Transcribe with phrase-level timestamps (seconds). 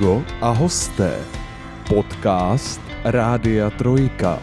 [0.00, 1.20] Amigo a hosté.
[1.88, 4.40] Podcast Rádia Trojka.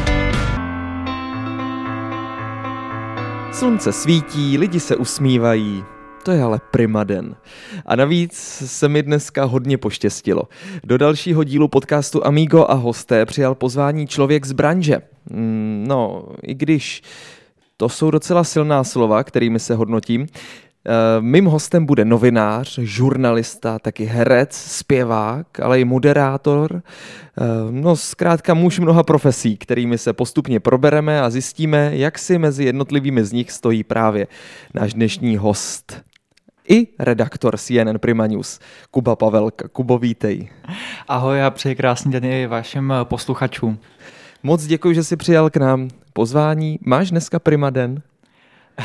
[3.52, 5.84] Slunce svítí, lidi se usmívají,
[6.24, 7.36] to je ale prima den.
[7.86, 8.34] A navíc
[8.66, 10.44] se mi dneska hodně poštěstilo.
[10.84, 15.02] Do dalšího dílu podcastu Amigo a hosté přijal pozvání člověk z branže.
[15.30, 17.02] Mm, No, i když
[17.78, 20.28] to jsou docela silná slova, kterými se hodnotím.
[20.88, 26.82] Eh, Mým hostem bude novinář, žurnalista, taky herec, zpěvák, ale i moderátor.
[27.38, 32.64] Eh, No, zkrátka muž mnoha profesí, kterými se postupně probereme a zjistíme, jak si mezi
[32.64, 34.28] jednotlivými z nich stojí právě
[34.74, 36.02] náš dnešní host.
[36.70, 38.60] I redaktor CNN Prima News,
[38.92, 39.68] Kuba Pavelka.
[39.68, 40.50] Kubo, vítej.
[41.08, 43.80] Ahoj a přeji krásný den i vašim eh, posluchačům.
[44.44, 46.80] Moc děkuji, že jsi přijal k nám pozvání.
[46.82, 48.02] Máš dneska Prima den?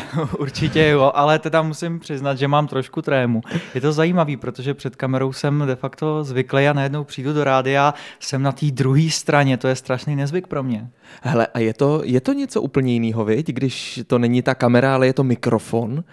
[0.39, 3.41] Určitě jo, ale teda musím přiznat, že mám trošku trému.
[3.75, 7.95] Je to zajímavý, protože před kamerou jsem de facto zvyklý a najednou přijdu do rádia,
[8.21, 10.89] jsem na té druhé straně, to je strašný nezvyk pro mě.
[11.23, 13.49] Hele, a je to, je to něco úplně jiného, viď?
[13.49, 16.05] Když to není ta kamera, ale je to mikrofon.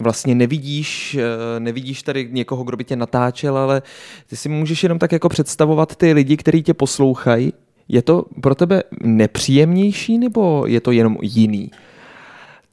[0.00, 3.82] Vlastně nevidíš, eh, nevidíš tady někoho, kdo by tě natáčel, ale
[4.26, 7.52] ty si můžeš jenom tak jako představovat ty lidi, kteří tě poslouchají.
[7.88, 11.70] Je to pro tebe nepříjemnější nebo je to jenom jiný?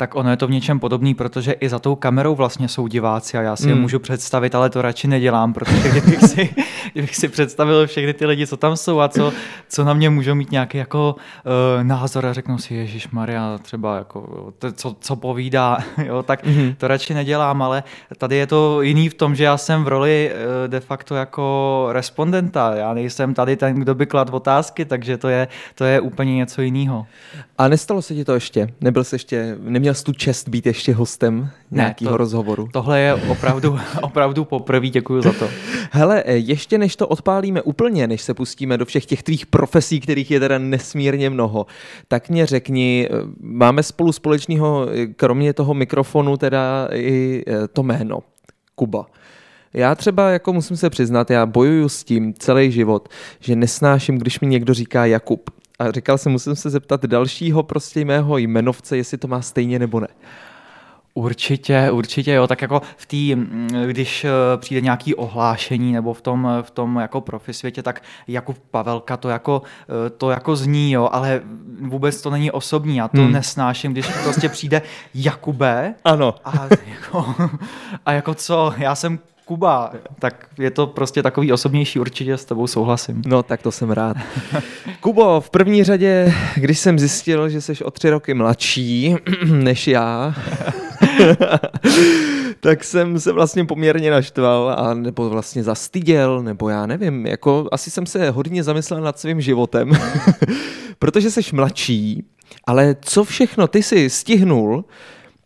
[0.02, 3.38] Tak ono je to v něčem podobný, protože i za tou kamerou vlastně jsou diváci
[3.38, 3.82] a já si je Hmm.
[3.82, 6.50] můžu představit, ale to radši nedělám, protože kdybych si,
[6.94, 9.34] kdybych si představil všechny ty lidi, co tam jsou a co,
[9.70, 11.16] co na mě můžou mít nějaký jako
[11.78, 16.46] uh, názor a řeknou si, Ježíš Maria, třeba jako, to, co, co povídá, jo, tak
[16.46, 16.76] Mhm.
[16.78, 17.84] to radši nedělám, ale
[18.18, 21.88] tady je to jiný v tom, že já jsem v roli eh, de facto jako
[21.92, 26.36] respondenta, já nejsem tady ten, kdo by klad otázky, takže to je, to je úplně
[26.36, 27.06] něco jiného.
[27.58, 28.68] A nestalo se ti to ještě?
[28.82, 32.68] Nebyl jsi ještě, neměl jsi tu čest být ještě hostem nějakého to- rozhovoru?
[32.74, 35.50] Tohle je opravdu, opravdu poprvé, děkuji za to.
[35.92, 40.00] Hele, eh, ještě než to odpálíme úplně, než se pustíme do všech těch tvých profesí,
[40.00, 41.66] kterých je teda nesmírně mnoho,
[42.08, 48.20] tak mě řekni, eh, máme spolu společného, eh, kromě toho mikrofonu, teda i to jméno,
[48.76, 49.06] Kuba.
[49.74, 53.10] Já třeba, jako musím se přiznat, já bojuju s tím celý život,
[53.40, 55.50] že nesnáším, když mi někdo říká Jakub.
[55.82, 60.00] A říkal jsem, musím se zeptat dalšího prostě mého jmenovce, jestli to má stejně nebo
[60.00, 60.08] ne.
[61.14, 63.42] Určitě, určitě jo, tak jako v té,
[63.88, 68.58] když eh, přijde nějaký ohlášení nebo v tom, v tom jako profi světě, tak Jakub
[68.72, 69.62] Pavelka to jako,
[70.06, 71.42] eh, to jako zní, jo, ale
[71.82, 73.32] vůbec to není osobní, já to hmm.
[73.32, 74.82] nesnáším, když prostě přijde
[75.14, 76.36] Jakube Ano.
[76.46, 76.52] a
[76.92, 77.36] jako,
[78.06, 79.20] a jako co, já jsem
[79.52, 83.22] Kuba, tak je to prostě takový osobnější, určitě s tebou souhlasím.
[83.26, 84.18] No, tak to jsem rád.
[85.00, 90.36] Kubo, v první řadě, když jsem zjistil, že jsi o tři roky mladší než já,
[92.60, 97.92] tak jsem se vlastně poměrně naštval a nebo vlastně zastyděl, nebo já nevím, jako asi
[97.92, 99.92] jsem se hodně zamyslel nad svým životem,
[101.00, 102.24] protože jsi mladší,
[102.68, 104.86] ale co všechno ty si stihnul,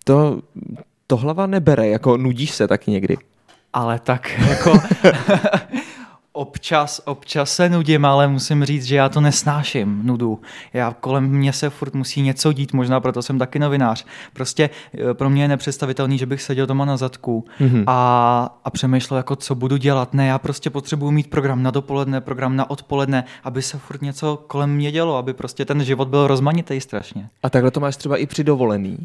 [0.03, 0.41] to,
[1.07, 3.17] to hlava nebere, jako nudíš se taky někdy.
[3.75, 4.79] Ale tak jako
[6.31, 10.39] občas, občas se nudím, ale musím říct, že já to nesnáším, nudu.
[10.73, 14.05] Já kolem mě se furt musí něco dít, možná proto jsem taky novinář.
[14.33, 14.69] Prostě
[15.09, 17.83] eh, pro mě je nepředstavitelný, že bych seděl doma na zadku Mhm.
[17.87, 20.13] a, a přemýšlel, jako co budu dělat.
[20.13, 24.43] Ne, já prostě potřebuji mít program na dopoledne, program na odpoledne, aby se furt něco
[24.47, 27.29] kolem mě dělo, aby prostě ten život byl rozmanitý strašně.
[27.43, 28.97] A takhle to máš třeba i při dovolený.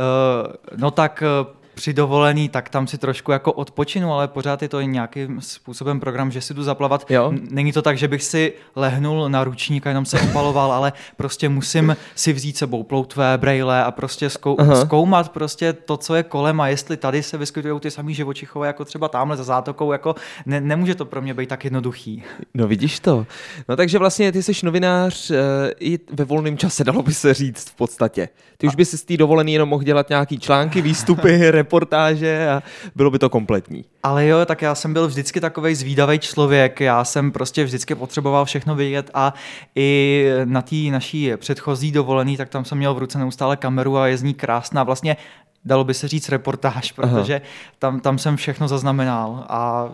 [0.00, 4.68] Uh, no tak uh, při dovolený, tak tam si trošku jako odpočinu, ale pořád je
[4.68, 7.10] to nějakým způsobem program, že si jdu zaplavat.
[7.10, 7.32] Jo.
[7.50, 11.48] Není to tak, že bych si lehnul na ručník a jenom se opaloval, ale prostě
[11.48, 14.80] musím si vzít sebou ploutvé, brejle a prostě zkou- Aha.
[14.84, 18.84] zkoumat prostě to, co je kolem a jestli tady se vyskytují ty samý živočichové, jako
[18.84, 20.14] třeba tamhle za zátokou, jako
[20.46, 22.22] ne- nemůže to pro mě být tak jednoduchý.
[22.54, 23.26] No vidíš to.
[23.68, 25.34] No takže vlastně ty jsi novinář e,
[25.80, 28.28] i ve volném čase, dalo by se říct v podstatě.
[28.60, 32.62] Ty už by si z té dovolený jenom mohl dělat nějaký články, výstupy, reportáže a
[32.96, 33.84] bylo by to kompletní.
[34.02, 38.44] Ale jo, tak já jsem byl vždycky takový zvídavý člověk, já jsem prostě vždycky potřeboval
[38.44, 39.34] všechno vědět a
[39.74, 44.06] i na té naší předchozí dovolený, tak tam jsem měl v ruce neustále kameru a
[44.06, 44.82] je z ní krásná.
[44.82, 45.16] Vlastně
[45.64, 47.40] dalo by se říct reportáž, protože
[47.78, 49.92] tam, tam jsem všechno zaznamenal a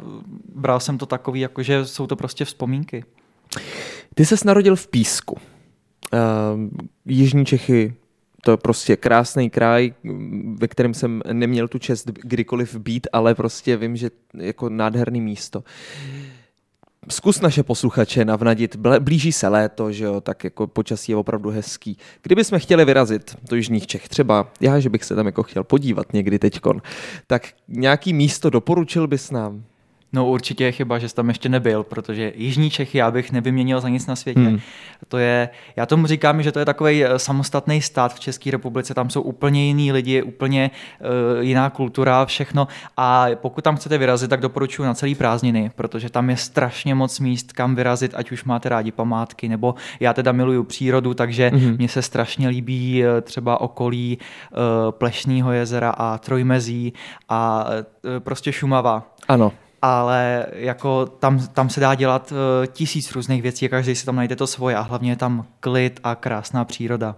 [0.55, 3.05] bral jsem to takový, jako že jsou to prostě vzpomínky.
[4.15, 5.39] Ty ses narodil v Písku.
[6.13, 6.19] E,
[7.07, 7.95] Jižní Čechy,
[8.45, 9.93] to je prostě krásný kraj,
[10.55, 15.65] ve kterém jsem neměl tu čest kdykoliv být, ale prostě vím, že jako nádherný místo.
[17.11, 21.99] Zkus naše posluchače navnadit, blíží se léto, že jo, tak jako počasí je opravdu hezký.
[22.23, 25.65] Kdyby jsme chtěli vyrazit do Jižních Čech, třeba já, že bych se tam jako chtěl
[25.65, 26.83] podívat někdy teďkon,
[27.27, 29.65] tak nějaký místo doporučil bys nám?
[30.15, 33.81] No určitě je chyba, že jsi tam ještě nebyl, protože Jižní Čechy já bych nevyměnil
[33.81, 34.41] za nic na světě.
[34.41, 34.61] Hmm.
[35.09, 39.11] To je, já tomu říkám, že to je takový samostatný stát v České republice, tam
[39.11, 40.71] jsou úplně jiný lidi, úplně
[41.01, 46.11] uh, jiná kultura, všechno a pokud tam chcete vyrazit, tak doporučuji na celý prázdniny, protože
[46.11, 50.33] tam je strašně moc míst, kam vyrazit, ať už máte rádi památky, nebo já teda
[50.33, 51.77] miluju přírodu, takže Mhm.
[51.79, 54.19] mně se strašně líbí eh, třeba okolí
[54.53, 54.59] uh,
[54.91, 56.93] Plešního jezera a Trojmezí
[57.29, 59.53] a uh, prostě Šumava Ano.
[59.85, 64.37] Ale jako tam, tam se dá dělat uh, tisíc různých věcí, každý si tam najde
[64.37, 67.17] to svoje a hlavně je tam klid a krásná příroda.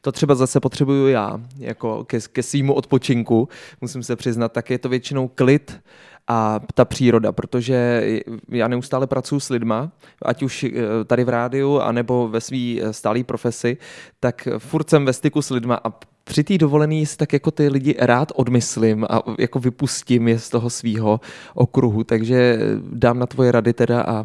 [0.00, 3.48] To třeba zase potřebuju já, jako ke, ke svýmu odpočinku,
[3.80, 5.80] musím se přiznat, tak je to většinou klid
[6.28, 8.06] a ta příroda, protože
[8.48, 10.70] já neustále pracuji s lidma, ať už eh,
[11.04, 12.58] tady v rádiu, anebo ve své
[12.90, 13.76] stálé profesi,
[14.20, 15.90] tak furt jsem ve styku s lidma a
[16.24, 20.48] při té dovolený si tak jako ty lidi rád odmyslím a jako vypustím je z
[20.48, 21.20] toho svého
[21.54, 22.58] okruhu, takže
[22.92, 24.24] dám na tvoje rady teda a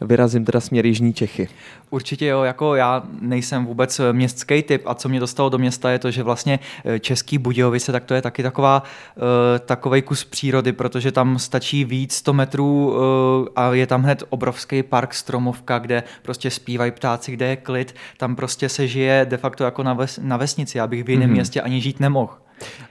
[0.00, 1.48] vyrazím teda směr Jižní Čechy.
[1.90, 5.98] Určitě jo, jako já nejsem vůbec městský typ a co mě dostalo do města je
[5.98, 8.82] to, že vlastně eh, Český Budějovice, tak to je taky taková,
[9.16, 9.22] uh,
[9.66, 14.82] takovej kus přírody, protože tam stačí víc 100 metrů uh, a je tam hned obrovský
[14.82, 19.64] park Stromovka, kde prostě zpívají ptáci, kde je klid, tam prostě se žije de facto
[19.64, 21.34] jako na, ves, na vesnici, já bych v jiném mm-hmm.
[21.34, 22.32] městě ani žít nemohl.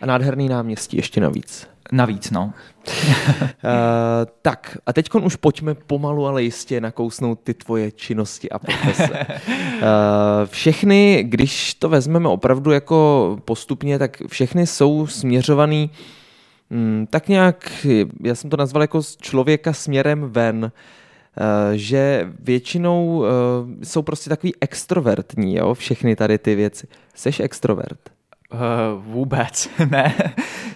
[0.02, 1.68] A nádherný náměstí ještě navíc.
[1.92, 2.44] Navíc, no.
[2.46, 2.92] uh,
[4.42, 9.10] tak a teď už pojďme pomalu, ale jistě nakousnout ty tvoje činnosti a profese.
[9.10, 9.86] uh,
[10.46, 15.90] všechny, když to vezmeme opravdu jako postupně, tak všechny jsou směřovaný
[16.72, 17.86] hm, tak nějak,
[18.24, 20.72] já jsem to nazval jako z člověka směrem ven, uh,
[21.74, 23.26] že většinou uh,
[23.84, 26.88] jsou prostě takový extrovertní, jo, všechny tady ty věci.
[27.16, 28.17] Seš extrovert?
[28.54, 30.16] Uh, vůbec ne.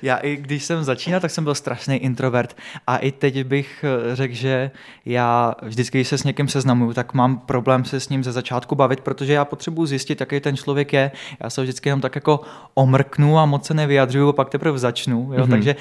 [0.01, 2.57] Já i když jsem začínal, tak jsem byl strašný introvert
[2.87, 4.71] a i teď bych eh, řekl, že
[5.05, 8.75] já vždycky, když se s někým seznamuju, tak mám problém se s ním ze začátku
[8.75, 11.11] bavit, protože já potřebuji zjistit, jaký ten člověk je.
[11.39, 12.41] Já se vždycky jenom tak jako
[12.73, 15.33] omrknu a moc se nevyjadřuju a pak teprve začnu.
[15.33, 15.45] Jo?
[15.45, 15.49] Mm-hmm.
[15.49, 15.75] Takže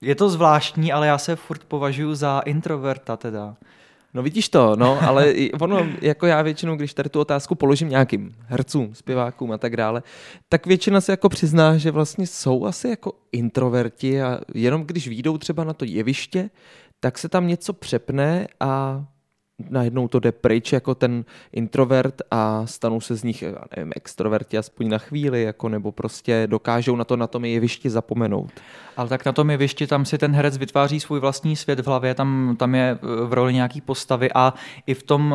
[0.00, 3.56] je to zvláštní, ale já se furt považuji za introverta teda.
[4.18, 8.34] No vidíš to, no, ale ono, jako já většinou, když tady tu otázku položím nějakým
[8.46, 10.02] hercům, zpěvákům a tak dále,
[10.48, 15.38] tak většina se jako přizná, že vlastně jsou asi jako introverti a jenom když výjdou
[15.38, 16.50] třeba na to jeviště,
[17.00, 19.04] tak se tam něco přepne a
[19.70, 23.44] najednou to jde pryč jako ten introvert a stanou se z nich,
[23.76, 28.50] nevím, extroverti aspoň na chvíli, jako, nebo prostě dokážou na to na tom jevišti zapomenout.
[28.96, 32.14] Ale tak na tom jevišti tam si ten herec vytváří svůj vlastní svět v hlavě,
[32.14, 34.54] tam, tam je v roli nějaký postavy a
[34.86, 35.34] i v tom,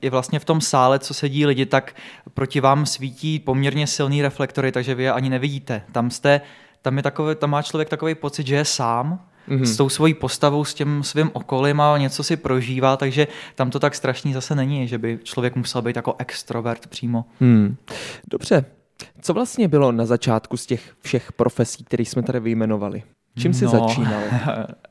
[0.00, 1.94] i vlastně v tom sále, co sedí lidi, tak
[2.34, 5.82] proti vám svítí poměrně silný reflektory, takže vy je ani nevidíte.
[5.92, 6.40] Tam jste,
[6.82, 9.62] tam, je takové, tam má člověk takový pocit, že je sám, mm-hmm.
[9.62, 13.80] s tou svojí postavou, s tím svým okolím a něco si prožívá, takže tam to
[13.80, 17.24] tak strašný zase není, že by člověk musel být jako extrovert přímo.
[17.40, 17.76] Hmm.
[18.30, 18.64] Dobře.
[19.20, 23.02] Co vlastně bylo na začátku z těch všech profesí, které jsme tady vyjmenovali?
[23.38, 24.20] Čím jsi no, začínal?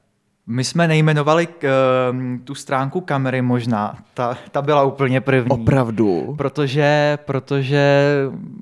[0.52, 1.64] My jsme nejmenovali k,
[2.12, 3.98] uh, tu stránku kamery možná.
[4.14, 5.50] Ta, ta byla úplně první.
[5.50, 6.36] Opravdu?
[6.38, 8.04] Protože, protože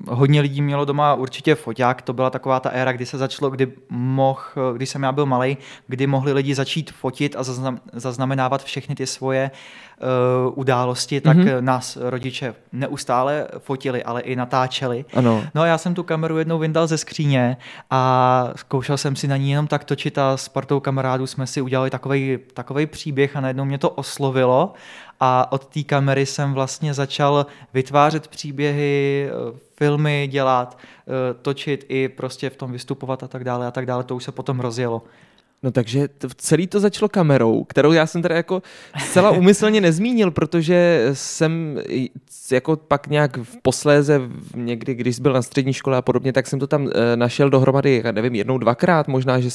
[0.08, 2.02] hodně lidí mělo doma určitě foťák.
[2.02, 4.40] To byla taková ta éra, kdy se začalo, kdy mohl,
[4.76, 5.56] když jsem já byl malý,
[5.86, 9.50] kdy mohli lidi začít fotit a zaznam, zaznamenávat všechny ty svoje
[10.00, 11.60] uh, události, tak mm-hmm.
[11.60, 15.04] nás rodiče neustále fotili, ale i natáčeli.
[15.14, 15.44] Ano.
[15.54, 17.56] No a já jsem tu kameru jednou vyndal ze skříně
[17.90, 21.60] a zkoušel jsem si na ní jenom tak točit a s partou kamarádů jsme si
[21.60, 24.72] udělali takový, takový příběh a najednou mě to oslovilo
[25.20, 29.30] a od té kamery jsem vlastně začal vytvářet příběhy,
[29.76, 30.78] filmy dělat,
[31.42, 34.04] točit i prostě v tom vystupovat a tak dále a tak dále.
[34.04, 35.02] To už se potom rozjelo.
[35.62, 38.62] No takže celý to začalo kamerou, kterou já jsem teda jako
[38.98, 41.80] zcela umyslně nezmínil, protože jsem
[42.52, 44.20] jako pak nějak v posléze
[44.54, 48.02] někdy, když byl na střední škole a podobně, tak jsem to tam e, našel dohromady,
[48.04, 49.50] já nevím, jednou, dvakrát možná, že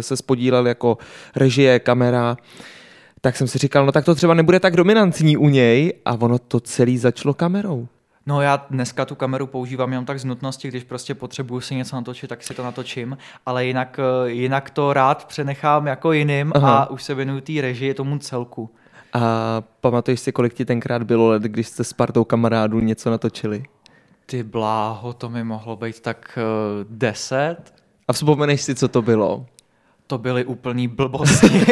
[0.00, 0.98] se spodílel jako
[1.36, 2.36] režie, kamera,
[3.20, 6.38] tak jsem si říkal, no tak to třeba nebude tak dominantní u něj a ono
[6.38, 7.88] to celý začalo kamerou.
[8.26, 11.96] No já dneska tu kameru používám jenom tak z nutnosti, když prostě potřebuju si něco
[11.96, 16.78] natočit, tak si to natočím, ale jinak, eh, jinak to rád přenechám jako jiným Aha.
[16.78, 18.70] a už se věnuju té režii tomu celku.
[19.12, 23.62] A pamatuješ si, kolik ti tenkrát bylo let, když jste s partou kamarádů něco natočili?
[24.26, 27.74] Ty bláho, to mi mohlo být tak uh, deset.
[28.08, 29.46] A vzpomeneš si, co to bylo?
[30.12, 31.66] To byly úplný blbosti.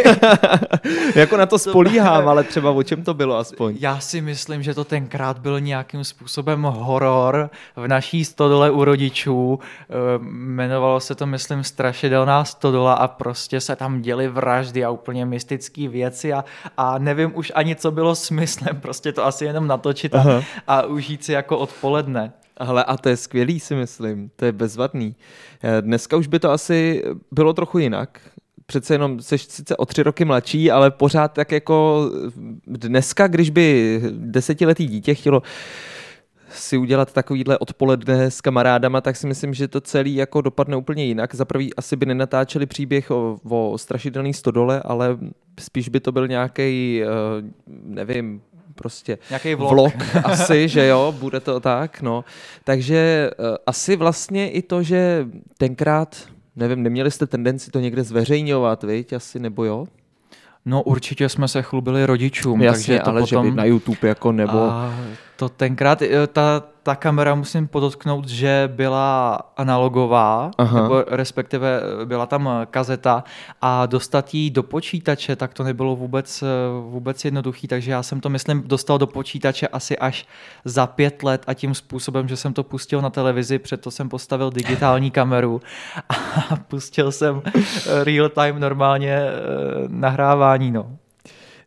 [1.15, 3.77] jako na to spolíhám, ale třeba o čem to bylo aspoň?
[3.81, 9.59] Já si myslím, že to tenkrát byl nějakým způsobem horor v naší stodole u rodičů.
[9.63, 15.27] Eh, jmenovalo se to, myslím, Strašidelná stodola a prostě se tam děly vraždy a úplně
[15.27, 16.45] mystické věci a,
[16.77, 21.25] a nevím už ani, co bylo smyslem, prostě to asi jenom natočit a, a užít
[21.25, 22.33] si jako odpoledne.
[22.61, 24.31] Ale a to je skvělý, si myslím.
[24.37, 25.17] To je bezvadný.
[25.63, 28.21] Eh, dneska už by to asi bylo trochu jinak.
[28.67, 32.11] Přece jenom jsi sice o tři roky mladší, ale pořád tak jako
[32.67, 35.43] dneska, když by desetiletý dítě chtělo
[36.53, 41.05] si udělat takovýhle odpoledne s kamarádama, tak si myslím, že to celý jako dopadne úplně
[41.05, 41.35] jinak.
[41.35, 45.19] Za prvý asi by nenatáčeli příběh o, o strašidelný stodole, ale
[45.61, 47.07] spíš by to byl nějaký, eh,
[47.67, 48.43] nevím,
[48.81, 49.73] prostě Nějaký vlog.
[49.73, 49.93] vlog
[50.25, 52.25] asi, že jo, bude to tak, no.
[52.65, 55.27] Takže uh, asi vlastně i to, že
[55.59, 56.17] tenkrát,
[56.57, 59.87] nevím, neměli jste tendenci to někde zveřejňovat, viď, asi, nebo jo?
[60.65, 63.45] No určitě jsme se chlubili rodičům, Jasně, takže to ale potom...
[63.45, 64.59] že by na YouTube jako nebo...
[64.59, 64.95] A
[65.41, 70.83] to tenkrát, eh, ta, ta kamera musím podotknout, že byla analogová, Aha.
[70.83, 73.25] nebo respektive eh, byla tam eh, kazeta
[73.61, 76.45] a dostat ji do počítače, tak to nebylo vůbec,
[76.89, 80.27] vůbec jednoduchý, takže já jsem to, myslím, dostal do počítače asi až
[80.65, 84.51] za pět let a tím způsobem, že jsem to pustil na televizi, přeto jsem postavil
[84.51, 85.61] digitální kameru
[86.09, 87.43] a pustil jsem
[88.05, 89.21] real time normálně
[89.89, 91.00] nahrávání, no.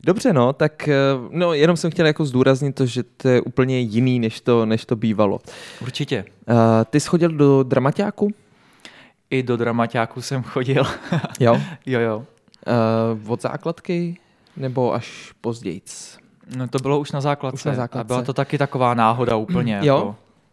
[0.04, 0.88] Dobře, no, tak
[1.30, 4.84] no, jenom jsem chtěl jako zdůraznit to, že to je úplně jiný, než to, než
[4.84, 5.40] to bývalo.
[5.82, 6.24] Určitě.
[6.48, 6.56] Uh,
[6.90, 8.30] ty jsi chodil do dramaťáku?
[9.30, 10.84] I do dramaťáku jsem chodil.
[11.40, 11.60] Jo?
[11.86, 12.24] jo, jo.
[13.24, 14.16] Uh, od základky
[14.56, 15.80] nebo až později?
[16.56, 17.54] No to bylo už na základce.
[17.54, 18.00] Už na základce.
[18.00, 19.80] A byla to taky taková náhoda úplně.
[19.82, 19.96] Jo?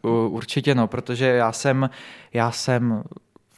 [0.04, 1.90] Jako, určitě no, protože já jsem,
[2.34, 3.04] já jsem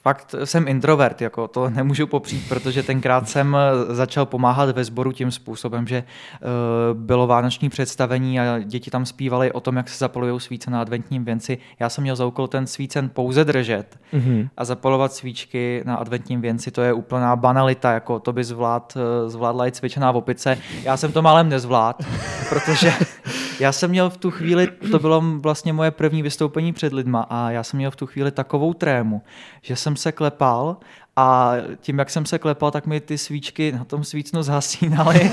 [0.04, 3.58] fakt jsem introvert, jako to nemůžu popřít, protože tenkrát jsem
[3.90, 9.52] začal pomáhat ve sboru tím způsobem, že uh, bylo vánoční představení a děti tam zpívali
[9.52, 11.58] o tom, jak se zapalují svíce na adventním věnci.
[11.80, 14.50] Já jsem měl za úkol ten svícen pouze držet mm-hmm.
[14.58, 19.68] a zapalovat svíčky na adventním věnci, to je úplná banalita, jako to by zvlád, zvládla
[19.68, 20.58] i cvičená v opice.
[20.84, 22.04] Já jsem to málem nezvlád,
[22.50, 22.94] protože
[23.64, 27.52] já jsem měl v tu chvíli, to bylo vlastně moje první vystoupení před lidma a
[27.52, 29.22] já jsem měl v tu chvíli takovou trému,
[29.62, 30.78] že jsem se klepal
[31.16, 35.32] a tím, jak jsem se klepal, tak mi ty svíčky na tom svícnu zhasínaly.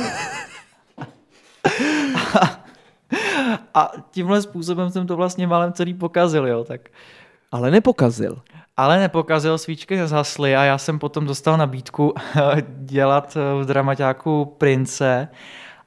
[2.40, 2.64] a,
[3.74, 6.80] a tímhle způsobem jsem to vlastně málem celý pokazil, jo, tak.
[7.52, 8.42] Ale nepokazil.
[8.76, 12.14] Ale nepokazil, svíčky nezhasly a já jsem potom dostal nabídku
[12.68, 15.28] dělat v dramaťáku prince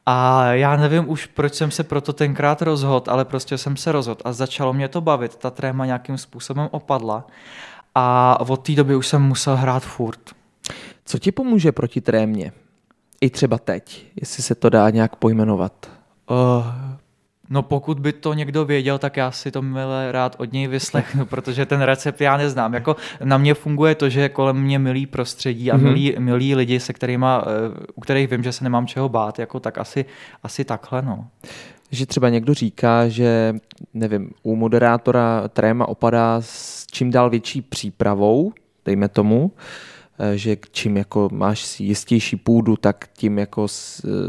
[0.06, 4.22] a já nevím už, proč jsem se proto tenkrát rozhodl, ale prostě jsem se rozhodl
[4.26, 5.36] a začalo mě to bavit.
[5.36, 7.28] Ta tréma nějakým způsobem opadla
[7.96, 10.20] a od té doby už jsem musel hrát furt.
[11.06, 12.52] Co ti pomůže proti trémě?
[13.22, 15.90] I třeba teď, jestli se to dá nějak pojmenovat.
[16.30, 16.66] Uh,
[17.50, 21.26] No pokud by to někdo věděl, tak já si to milé rád od něj vyslechnu,
[21.30, 22.74] protože ten recept já neznám.
[22.74, 26.80] Jako na mě funguje to, že je kolem mě milý prostředí a milí, milí lidi,
[26.80, 27.46] se kterýma,
[27.96, 30.06] u kterých vím, že se nemám čeho bát, jako tak asi,
[30.44, 31.28] asi takhle, no.
[31.92, 33.56] Že třeba někdo říká, že
[33.94, 38.54] nevím, u moderátora tréma opadá s čím dál větší přípravou,
[38.86, 40.03] dejme tomu, Eh,
[40.36, 43.68] že čím jako máš jistější půdu, tak tím jako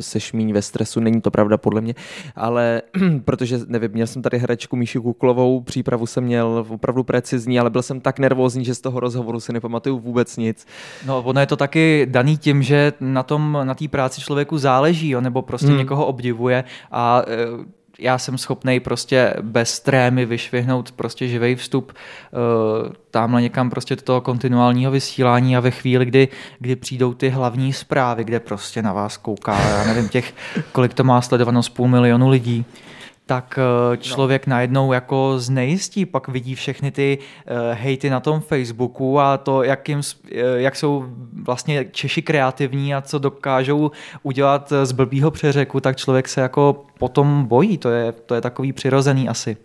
[0.01, 1.01] seš míň ve stresu.
[1.01, 1.95] Není to pravda podle mě,
[2.37, 2.83] ale
[3.25, 7.83] protože nevím, měl jsem tady herečku Míši Kuklovou, přípravu jsem měl opravdu precizní, ale byl
[7.83, 10.67] jsem tak nervózní, že z toho rozhovoru si nepamatuju vůbec nic.
[11.07, 15.11] No, ono je to taky daný tím, že na tom, na té práci člověku záleží,
[15.11, 15.79] jo, nebo prostě hmm.
[15.79, 22.93] někoho obdivuje a e, já jsem schopný prostě bez trémy vyšvihnout prostě živý vstup uh,
[23.11, 27.73] tamhle někam prostě do toho kontinuálního vysílání a ve chvíli, kdy, kdy přijdou ty hlavní
[27.73, 30.35] zprávy, kde prostě na vás kouká, já nevím těch,
[30.73, 32.65] kolik to má sledovanost půl milionu lidí,
[33.27, 34.51] tak eh, člověk no.
[34.51, 39.89] najednou jako znejistí, pak vidí všechny ty uh, hejty na tom Facebooku a to, jak,
[39.89, 40.03] jim, uh,
[40.57, 41.05] jak jsou
[41.43, 43.91] vlastně Češi kreativní a co dokážou
[44.23, 48.73] udělat z blbýho přeřeku, tak člověk se jako potom bojí, to je, to je takový
[48.73, 49.57] přirozený asi.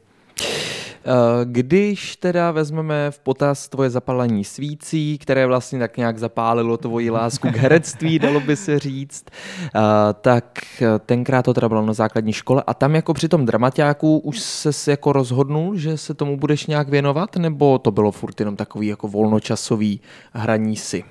[1.06, 7.10] Eh, když teda vezmeme v potaz tvoje zapalení svící, které vlastně tak nějak zapálilo tvoji
[7.10, 9.80] lásku k herectví, dalo by se říct, eh,
[10.22, 10.60] tak
[11.06, 14.92] tenkrát to teda bylo na základní škole a tam jako při tom dramaťáku už se
[14.92, 19.08] jako rozhodnul, že se tomu budeš nějak věnovat, nebo to bylo furt jenom takový jako
[19.08, 20.02] volnočasový
[20.34, 21.04] hraní si?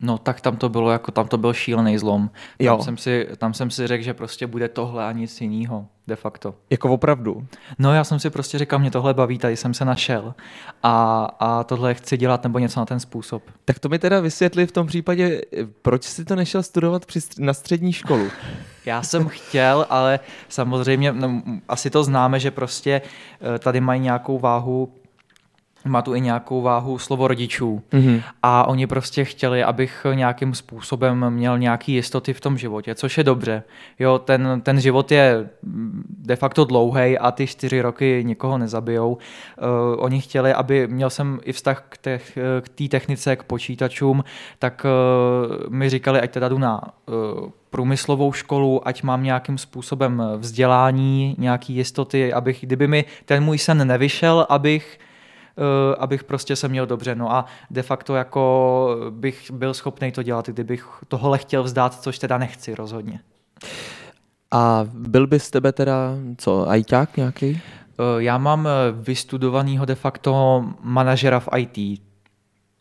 [0.00, 2.28] No tak tam to bylo jako, tam to byl šílený zlom.
[2.28, 2.82] Tam Jo.
[2.82, 6.54] jsem, si, tam jsem si řekl, že prostě bude tohle a nic jiného, de facto.
[6.70, 7.46] Jako opravdu.
[7.78, 10.34] No já jsem si prostě říkal, mě tohle baví, tady jsem se našel
[10.82, 13.42] a, a tohle chci dělat nebo něco na ten způsob.
[13.64, 15.40] Tak to mi teda vysvětli v tom případě,
[15.82, 18.28] proč jsi to nešel studovat při, na střední školu.
[18.86, 23.02] Já jsem chtěl, ale samozřejmě, no, asi to známe, že prostě
[23.54, 24.92] eh, tady mají nějakou váhu,
[25.88, 27.82] má tu i nějakou váhu slovo rodičů.
[27.92, 28.20] Mhm.
[28.42, 33.24] A oni prostě chtěli, abych nějakým způsobem měl nějaký jistoty v tom životě, což je
[33.24, 33.62] dobře.
[33.98, 35.48] Jo, ten, ten život je
[36.08, 39.12] de facto dlouhý a ty čtyři roky nikoho nezabijou.
[39.12, 39.18] Uh,
[39.98, 42.18] oni chtěli, aby měl jsem i vztah k té
[42.60, 44.24] k technice, k počítačům,
[44.58, 50.22] tak uh, mi říkali, ať teda jdu na uh, průmyslovou školu, ať mám nějakým způsobem
[50.36, 54.98] vzdělání, nějaký jistoty, abych, kdyby mi ten můj sen nevyšel, abych
[55.98, 57.14] abych prostě se měl dobře.
[57.14, 62.18] No a de facto jako bych byl schopný to dělat, kdybych tohle chtěl vzdát, což
[62.18, 63.20] teda nechci rozhodně.
[64.50, 67.60] A byl by z tebe teda, co, ajťák nějaký?
[67.98, 72.02] Eh, Já mám eh, vystudovanýho de facto manažera v IT,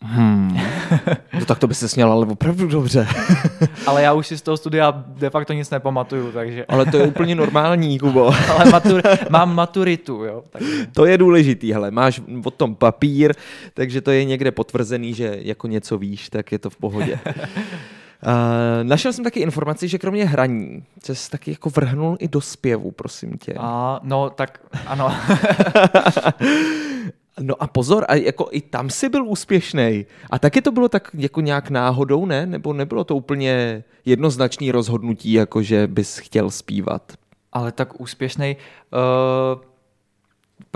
[0.01, 0.57] Hmm.
[1.39, 3.07] no tak to by se směl ale opravdu dobře.
[3.87, 6.65] ale já už si z toho studia de facto nic nepamatuju, takže...
[6.65, 8.33] ale to je úplně normální, Kubo.
[8.49, 10.43] Ale matur, mám maturitu, jo.
[10.49, 10.87] Takže.
[10.93, 13.33] To je důležitý, hele, máš o tom papír,
[13.73, 17.19] takže to je někde potvrzený, že jako něco víš, tak je to v pohodě.
[18.25, 22.91] Uh, našel jsem taky informaci, že kromě hraní se taky jako vrhnul i do zpěvu,
[22.91, 23.53] prosím tě.
[23.57, 25.15] A, no, tak ano.
[27.39, 30.05] No a pozor, a jako i tam si byl úspěšný.
[30.29, 32.45] A taky to bylo tak jako nějak náhodou, ne?
[32.45, 37.13] Nebo nebylo to úplně jednoznačný rozhodnutí, jako že bys chtěl zpívat?
[37.55, 38.57] ale tak úspěšný.
[39.55, 39.61] Uh,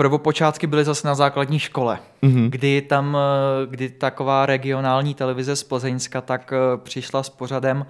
[0.00, 2.50] prvopočátky byly zase na základní škole, Mhm.
[2.50, 7.86] kdy tam, eh, kdy taková regionální televize z Plzeňska tak eh, přišla s pořadem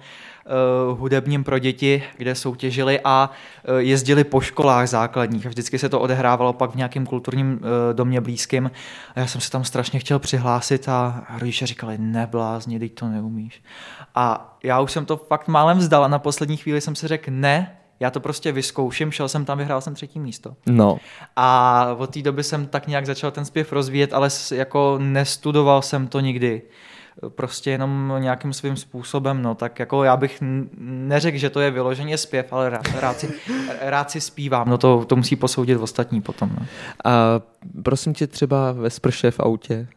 [0.91, 3.29] uh, hudebním pro děti, kde soutěžili a
[3.69, 5.45] uh, jezdili po školách základních.
[5.45, 7.59] A vždycky se to odehrávalo pak v nějakém kulturním uh,
[7.93, 8.71] domě blízkým.
[9.15, 13.63] A já jsem se tam strašně chtěl přihlásit a rodiče říkali, neblázni, teď to neumíš.
[14.15, 17.31] A já už jsem to fakt málem vzdal a na poslední chvíli jsem si řekl,
[17.31, 20.55] ne, já to prostě vyzkouším, šel jsem tam, vyhrál jsem třetí místo.
[20.65, 20.97] No.
[21.35, 26.07] A od té doby jsem tak nějak začal ten zpěv rozvíjet, ale jako nestudoval jsem
[26.07, 26.61] to nikdy.
[27.29, 30.37] Prostě jenom nějakým svým způsobem, no, tak jako já bych
[30.81, 33.33] neřekl, že to je vyloženě zpěv, ale rád, rád, si,
[33.81, 36.65] rád si zpívám, no to, to musí posoudit ostatní potom, no.
[37.05, 37.11] A
[37.83, 39.87] prosím tě třeba ve sprše v autě.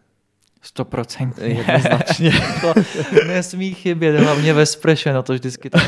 [0.66, 1.44] Stoprocentně.
[1.46, 2.32] Jednoznačně.
[2.60, 2.74] to
[3.26, 5.82] nesmí chybět, hlavně ve spreše, no to vždycky tak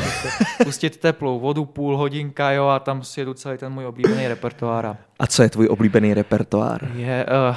[0.63, 4.97] pustit teplou vodu, půl hodinka, jo, a tam si jedu celý ten můj oblíbený repertoár.
[5.19, 6.87] a co je tvůj oblíbený repertoár?
[6.95, 7.55] Je, uh,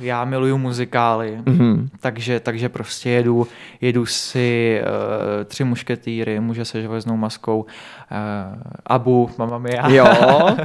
[0.00, 1.88] já miluju muzikály, Mhm.
[2.00, 3.46] takže, takže prostě jedu,
[3.80, 7.66] jedu si uh, tři mušketýry, muže se železnou maskou, uh,
[8.86, 9.88] Abu, Mamma Mia.
[9.88, 10.06] Jo.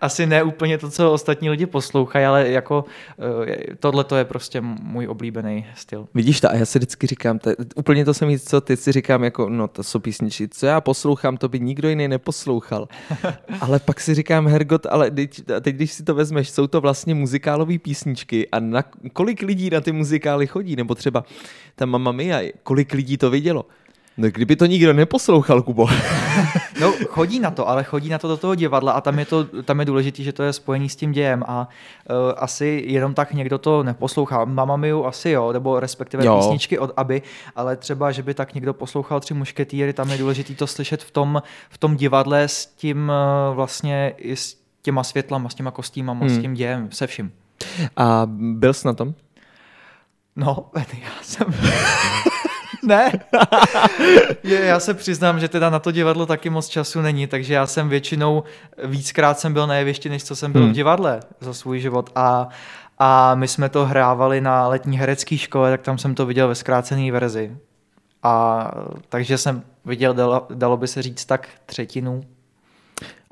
[0.00, 2.84] Asi ne úplně to, co ostatní lidi poslouchají, ale jako
[3.16, 3.46] uh,
[3.80, 6.08] tohle to je prostě můj oblíbený styl.
[6.14, 8.92] Vidíš to, a já si vždycky říkám, to, je úplně to samé, co ty si
[8.92, 12.88] říkám, jako, no to jsou písničky, co já poslouchám, to by nikdo jiný neposlouchal.
[13.60, 17.14] ale pak si říkám, Hergot, ale teď, teď, když si to vezmeš, jsou to vlastně
[17.14, 18.82] muzikálové písničky a na,
[19.12, 21.24] kolik lidí na ty muzikály chodí, nebo třeba
[21.74, 23.66] ta Mamma Mia, kolik lidí to vidělo?
[24.18, 25.88] No kdyby to nikdo neposlouchal, Kubo.
[26.80, 29.62] No, chodí na to, ale chodí na to do toho divadla a tam je, to,
[29.62, 31.68] tam je důležitý, že to je spojený s tím dějem a
[32.10, 34.44] uh, asi jenom tak někdo to neposlouchá.
[34.44, 36.36] Mama Miu asi jo, nebo respektive Jo.
[36.36, 37.22] písničky od Aby,
[37.56, 41.10] ale třeba, že by tak někdo poslouchal tři mušketýry, tam je důležitý to slyšet v
[41.10, 43.12] tom, v tom divadle s tím
[43.48, 46.20] uh, vlastně i s těma světlama, s těma kostýmama.
[46.20, 46.30] Hmm.
[46.30, 47.32] s tím dějem, se vším.
[47.96, 49.14] A byl jsi na tom?
[50.36, 51.46] No, já jsem...
[52.86, 53.12] ne.
[54.44, 57.66] Je, já se přiznám, že teda na to divadlo taky moc času není, takže já
[57.66, 58.42] jsem většinou,
[58.84, 60.70] víckrát jsem byl na jevišti, než co jsem byl Hmm.
[60.70, 62.48] v divadle za svůj život a,
[62.98, 66.54] a my jsme to hrávali na letní herecké škole, tak tam jsem to viděl ve
[66.54, 67.56] zkrácené verzi.
[68.22, 68.70] A
[69.08, 72.24] takže jsem viděl, dalo, dalo by se říct, tak třetinu.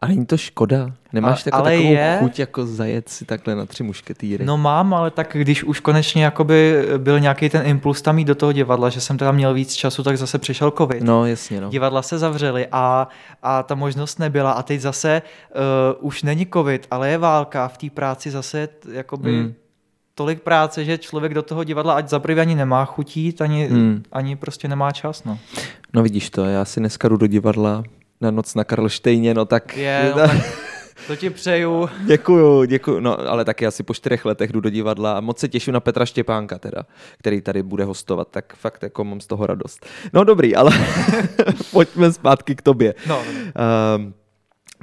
[0.05, 0.91] A není to škoda?
[1.13, 2.17] Nemáš A- jako ale takovou je.
[2.21, 4.45] chuť jako zajet si takhle na tři mušketýry?
[4.45, 8.35] No mám, ale tak když už konečně jakoby byl nějaký ten impuls tam jít do
[8.35, 11.03] toho divadla, že jsem teda měl víc času, tak zase přišel covid.
[11.03, 11.69] no jasně, no.
[11.71, 13.09] Divadla se zavřely a,
[13.43, 14.53] a ta možnost nebyla.
[14.53, 15.23] A teď zase
[16.01, 17.69] uh, už není covid, ale je válka.
[17.69, 19.55] V té práci zase jakoby Mm.
[20.15, 23.79] tolik práce, že člověk do toho divadla ať za prvý ani nemá chutít, ani, Mm.
[23.79, 24.03] mm.
[24.13, 25.25] ani prostě nemá čas.
[25.25, 25.39] No.
[25.95, 27.83] No vidíš to, já si dneska jdu do divadla
[28.21, 29.77] na noc na Karlštejně, no tak...
[29.77, 30.65] Je, no, tak
[31.07, 31.89] To ti přeju.
[32.07, 33.01] Děkuju, děkuju.
[33.01, 35.81] No, ale taky asi po čtyřech letech jdu do divadla a moc se těším na
[35.81, 36.83] Petra Štěpánka teda,
[37.19, 39.87] který tady bude hostovat, tak fakt jako mám z toho radost.
[40.13, 40.71] No dobrý, ale
[41.73, 42.95] pojďme zpátky k tobě.
[43.07, 43.23] No,
[43.97, 44.15] Um,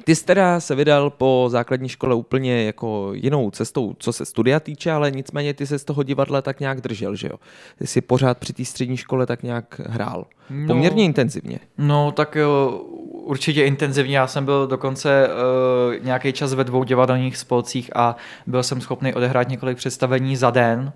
[0.03, 4.59] ty jsi teda se vydal po základní škole úplně jako jinou cestou, co se studia
[4.59, 7.37] týče, ale nicméně ty se z toho divadla tak nějak držel, že jo?
[7.77, 10.25] Ty jsi pořád při té střední škole tak nějak hrál.
[10.49, 10.67] No.
[10.67, 11.59] Poměrně intenzivně.
[11.77, 12.81] No tak jo,
[13.25, 14.17] určitě intenzivně.
[14.17, 18.15] Já jsem byl dokonce uh, nějaký čas ve dvou divadelních spolcích a
[18.47, 20.93] byl jsem schopný odehrát několik představení za den.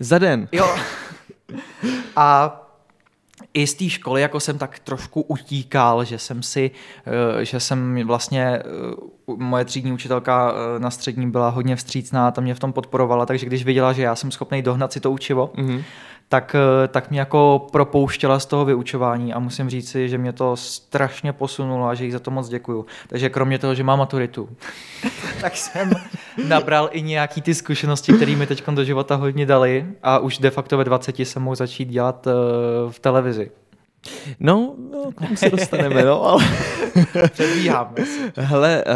[0.00, 0.48] Za den.
[0.52, 0.76] Jo.
[2.16, 2.60] A
[3.54, 6.70] i z té školy jako jsem tak trošku utíkal, že jsem si,
[7.40, 8.62] eh, že jsem vlastně, eh,
[9.36, 13.64] moje třídní učitelka na střední byla hodně vstřícná, ta mě v tom podporovala, takže když
[13.64, 15.82] viděla, že já jsem schopný dohnat si to učivo, Mhm.
[16.28, 20.32] Tak, eh, tak mě jako propouštěla z toho vyučování a musím říct si, že mě
[20.32, 22.86] to strašně posunulo a že jí za to moc děkuju.
[23.08, 24.48] Takže kromě toho, že mám maturitu,
[25.40, 25.90] tak jsem
[26.48, 30.50] nabral i nějaký ty zkušenosti, které mi teď do života hodně dali a už de
[30.50, 32.32] facto ve 20 jsem mohl začít dělat eh,
[32.90, 33.50] v televizi.
[34.40, 36.44] No, no, k tomu se dostaneme, no, ale...
[37.30, 37.94] Předbíhám.
[38.36, 38.92] Hele, eh,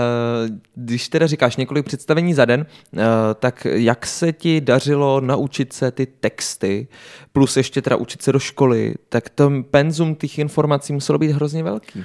[0.74, 3.00] když teda říkáš několik představení za den, eh,
[3.34, 6.88] tak jak se ti dařilo naučit se ty texty,
[7.32, 11.62] plus ještě teda učit se do školy, tak to penzum těch informací muselo být hrozně
[11.62, 12.04] velký.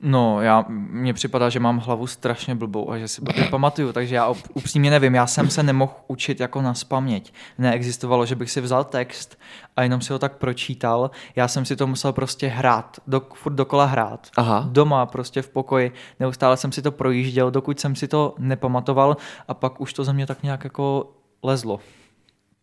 [0.00, 4.14] No, já, mně připadá, že mám hlavu strašně blbou a že si blbě pamatuju, takže
[4.14, 7.32] já up- upřímně nevím, já jsem se nemohl učit jako na spaměť.
[7.58, 9.38] Neexistovalo, že bych si vzal text
[9.76, 13.52] a jenom si ho tak pročítal, já jsem si to musel prostě hrát, do, furt
[13.52, 14.26] dokola hrát.
[14.36, 14.68] Aha.
[14.72, 19.16] Doma, prostě v pokoji, neustále jsem si to projížděl, dokud jsem si to nepamatoval
[19.48, 21.10] a pak už to ze mě tak nějak jako
[21.42, 21.80] lezlo.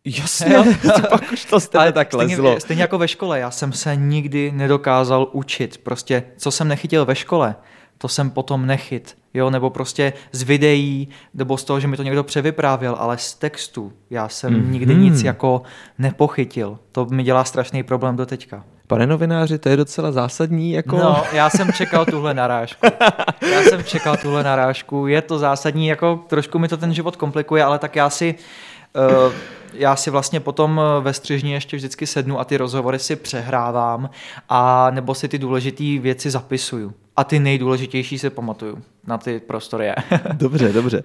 [0.05, 0.55] Jasně,
[1.09, 2.59] pak už to Ale tak stejně, lezlo.
[2.59, 5.77] Stejně jako ve škole, já jsem se nikdy nedokázal učit.
[5.77, 7.55] Prostě, co jsem nechytil ve škole,
[7.97, 9.17] to jsem potom nechyt.
[9.33, 13.33] Jo, nebo prostě z videí, nebo z toho, že mi to někdo převyprávěl, ale z
[13.33, 14.69] textu já jsem mm-hmm.
[14.69, 15.61] nikdy nic jako
[15.97, 16.79] nepochytil.
[16.91, 18.63] To mi dělá strašný problém do teďka.
[18.87, 20.97] Pane novináři, to je docela zásadní, jako...
[20.97, 22.85] No, já jsem čekal tuhle narážku.
[23.51, 25.07] Já jsem čekal tuhle narážku.
[25.07, 28.35] Je to zásadní, jako trošku mi to ten život komplikuje, ale tak já si,
[29.77, 34.09] já si vlastně potom eh, ve střižni ještě vždycky sednu a ty rozhovory si přehrávám
[34.49, 36.93] a nebo si ty důležité věci zapisuju.
[37.17, 38.77] A ty nejdůležitější si pamatuju
[39.07, 39.91] na ty prostory.
[40.33, 41.03] Dobře, dobře.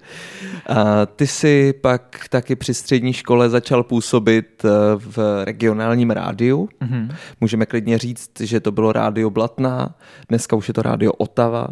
[0.67, 6.69] A ty jsi pak taky při střední škole začal působit eh, v regionálním rádiu.
[6.79, 7.11] Mhm.
[7.41, 9.95] Můžeme klidně říct, že to bylo rádio Blatná,
[10.29, 11.67] dneska už je to rádio Otava.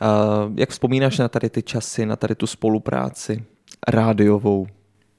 [0.00, 0.16] A
[0.54, 3.44] jak vzpomínáš na tady ty časy, na tady tu spolupráci
[3.88, 4.66] rádiovou?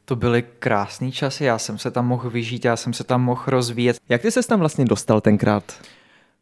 [0.06, 3.44] To byly krásné časy, já jsem se tam mohl vyžít, já jsem se tam mohl
[3.48, 3.98] rozvíjet.
[4.10, 5.64] Jak ty ses tam vlastně dostal tenkrát?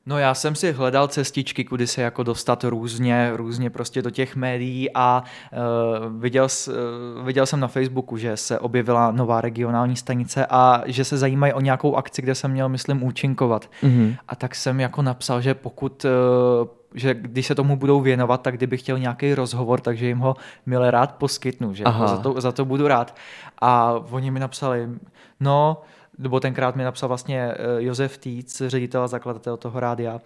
[0.06, 4.36] No já jsem si hledal cestičky, kudy se jako dostat různě, různě prostě do těch
[4.36, 10.45] médií a uh, viděl, uh, viděl jsem na Facebooku, že se objevila nová regionální stanice
[10.49, 13.69] a že se zajímají o nějakou akci, kde jsem měl, myslím, účinkovat.
[13.82, 14.15] Mhm.
[14.28, 18.58] A tak jsem jako napsal, že pokud, uh, že když se tomu budou věnovat, tak
[18.58, 22.08] kdyby chtěl nějaký rozhovor, takže jim ho milé rád poskytnu, že Aha.
[22.08, 23.15] za, to, za to budu rád.
[23.65, 24.89] A oni mi napsali,
[25.39, 25.82] no,
[26.17, 30.21] nebo tenkrát mi napsal vlastně eh, Josef Týc, ředitel a zakladatel toho rádia,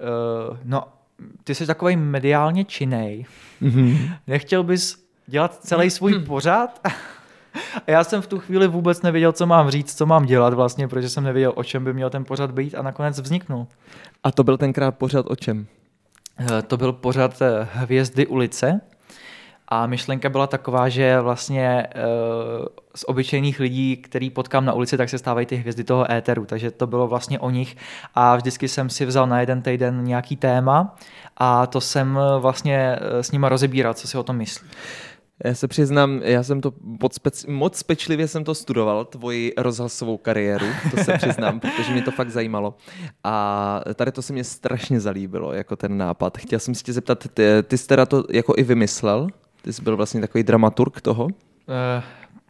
[0.00, 0.84] eh, no,
[1.44, 3.24] ty jsi takový mediálně činej,
[3.60, 3.96] Mhm.
[4.26, 6.80] nechtěl bys dělat celý svůj pořád?
[7.86, 10.88] A já jsem v tu chvíli vůbec nevěděl, co mám říct, co mám dělat vlastně,
[10.88, 13.66] protože jsem nevěděl, o čem by měl ten pořad být a nakonec vzniknul.
[14.24, 15.66] A to byl tenkrát pořád o čem?
[16.58, 18.80] Eh, To byl pořad Hvězdy ulice
[19.70, 22.00] a myšlenka byla taková, že vlastně eh,
[22.94, 26.70] z obyčejných lidí, který potkám na ulici, tak se stávají ty hvězdy toho éteru, takže
[26.70, 27.76] to bylo vlastně o nich
[28.14, 30.96] a vždycky jsem si vzal na jeden týden nějaký téma
[31.36, 34.68] a to jsem eh, vlastně eh, s nima rozebíral, co si o tom myslí.
[35.44, 36.72] Já se přiznám, já jsem to
[37.48, 42.30] moc, pečlivě jsem to studoval, tvoji rozhlasovou kariéru, to se přiznám, protože mě to fakt
[42.30, 42.74] zajímalo.
[43.24, 46.38] A tady to se mě strašně zalíbilo, jako ten nápad.
[46.38, 49.28] Chtěl jsem se tě zeptat, ty, ty jsi teda to jako i vymyslel?
[49.62, 51.28] Ty jsi byl vlastně takový dramaturg toho?
[51.68, 52.02] Eh,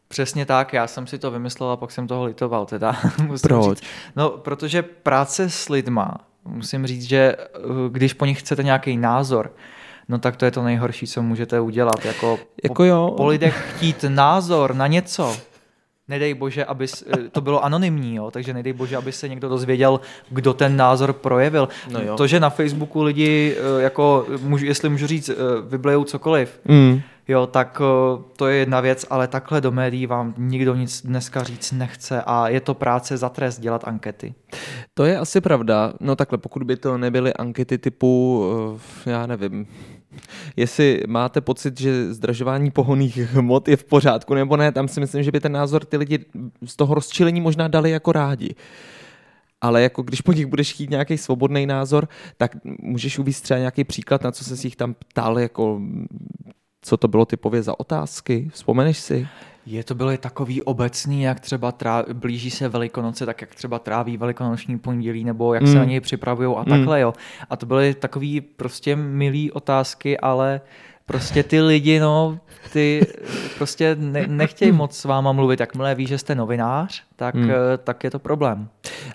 [0.09, 2.97] Přesně tak, já jsem si to vymyslel a pak jsem toho litoval teda.
[3.27, 3.79] musím Proč?
[3.79, 3.89] Říct.
[4.17, 7.47] No, protože práce s lidma, musím říct, že eh,
[7.91, 9.53] když po nich chcete nějaký názor,
[10.09, 12.05] no tak to je to nejhorší, co můžete udělat.
[12.05, 13.09] Jako, Jako jo.
[13.11, 15.37] po, po lidech chtít názor na něco,
[16.11, 20.01] nedej bože, aby eh, to bylo anonymní, jo, takže nedej bože, aby se někdo dozvěděl,
[20.31, 21.69] kdo ten názor projevil.
[21.93, 22.17] No jo.
[22.17, 25.35] To, že na Facebooku lidi, eh, jako, můžu, jestli můžu říct, eh,
[25.69, 27.01] vyblejou cokoliv, Mm.
[27.29, 27.83] jo, tak
[28.37, 32.49] to je jedna věc, ale takhle do médií vám nikdo nic dneska říct nechce a
[32.49, 34.35] je to práce za trest dělat ankety.
[34.95, 35.93] To je asi pravda.
[36.01, 38.45] No takhle, pokud by to nebyly ankety typu,
[39.07, 39.67] já nevím,
[40.57, 45.23] jestli máte pocit, že zdražování pohoných hmot je v pořádku nebo ne, tam si myslím,
[45.23, 46.25] že by ten názor ty lidi
[46.67, 48.55] z toho rozčilení možná dali jako rádi.
[49.61, 53.85] Ale jako když po nich budeš chtít nějaký svobodný názor, tak můžeš uvést třeba nějaký
[53.85, 55.81] příklad, na co se jich tam ptal, jako
[56.83, 58.51] co to bylo typově za otázky?
[58.53, 59.29] Vzpomeneš si?
[59.71, 64.17] Je to byly takový obecný, jak třeba trá, blíží se Velikonoce, tak jak třeba tráví
[64.17, 65.73] velikonoční pondělí, nebo jak mm.
[65.73, 67.03] se na něj připravují a takhle, mm.
[67.03, 67.15] jo.
[67.51, 70.61] A to byly takový prostě milý otázky, ale
[71.07, 72.39] prostě ty lidi, no,
[72.73, 73.07] ty
[73.59, 75.61] prostě ne, nechtějí moc s váma mluvit.
[75.61, 77.51] Jakmile ví, že jste novinář, tak, mm.
[77.85, 78.69] tak je to problém.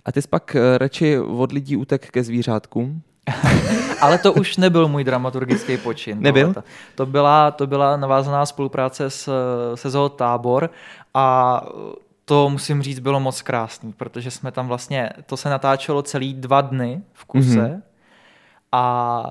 [0.06, 3.02] A ty jsi pak eh, radši od lidí utek ke zvířátkům?
[4.02, 6.18] Ale to už nebyl můj dramaturgický počin.
[6.22, 6.54] Nebyl?
[6.54, 6.64] To,
[6.96, 9.30] to, byla, to byla navázaná spolupráce s,
[9.76, 10.70] se Zoo Tábor
[11.14, 11.62] a
[12.26, 16.62] to musím říct bylo moc krásný, protože jsme tam vlastně, to se natáčelo celý dva
[16.62, 17.82] dny v kuse mm-hmm.
[18.72, 19.24] a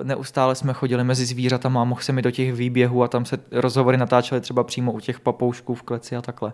[0.00, 3.24] e, neustále jsme chodili mezi zvířatama a mohl se mi do těch výběhů a tam
[3.24, 6.52] se rozhovory natáčely třeba přímo u těch papoušků v kleci a takhle.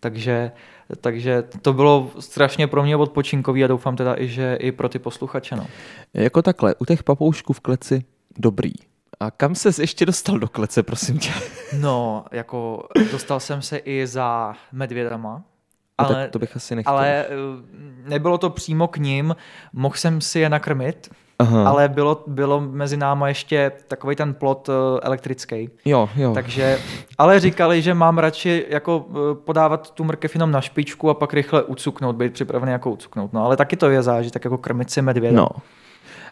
[0.00, 0.50] Takže,
[1.00, 4.98] takže to bylo strašně pro mě odpočinkový a doufám teda i, že i pro ty
[4.98, 5.56] posluchače.
[5.56, 5.66] No.
[6.14, 8.04] Jako takhle, u těch papoušků v kleci
[8.38, 8.72] dobrý.
[9.20, 11.30] A kam ses ještě dostal do klece, prosím tě?
[11.80, 15.42] No, jako dostal jsem se i za medvědama.
[16.00, 16.92] No, ale, tak to bych asi nechtěl.
[16.92, 17.28] Ale eh,
[18.08, 19.36] nebylo to přímo k ním,
[19.72, 21.68] mohl jsem si je nakrmit, Aha.
[21.68, 25.70] ale bylo, bylo mezi náma ještě takový ten plot uh, elektrický.
[25.84, 26.34] Jo, jo.
[26.34, 26.78] Takže,
[27.18, 31.34] ale říkali, že mám radši jako uh, podávat tu mrkev jenom na špičku a pak
[31.34, 33.32] rychle ucuknout, být připravený jako ucuknout.
[33.32, 35.36] No, ale taky to je zážit, tak jako krmit si medvěda.
[35.36, 35.48] No.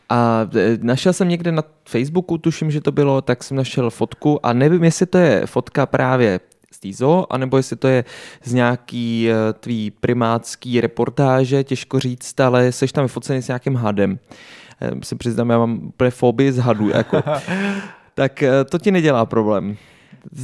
[0.08, 4.46] A e, našel jsem někde na Facebooku, tuším, že to bylo, tak jsem našel fotku
[4.46, 6.40] a nevím, jestli to je fotka právě
[6.72, 8.04] z té zoo, anebo jestli to je
[8.44, 9.28] z nějaký
[9.60, 14.18] tvý primátský reportáže, těžko říct, ale jsi tam vyfocený s nějakým hadem
[15.02, 17.22] se přiznám, já mám úplně fobii z hadů, jako.
[18.14, 19.76] tak eh, to ti nedělá problém.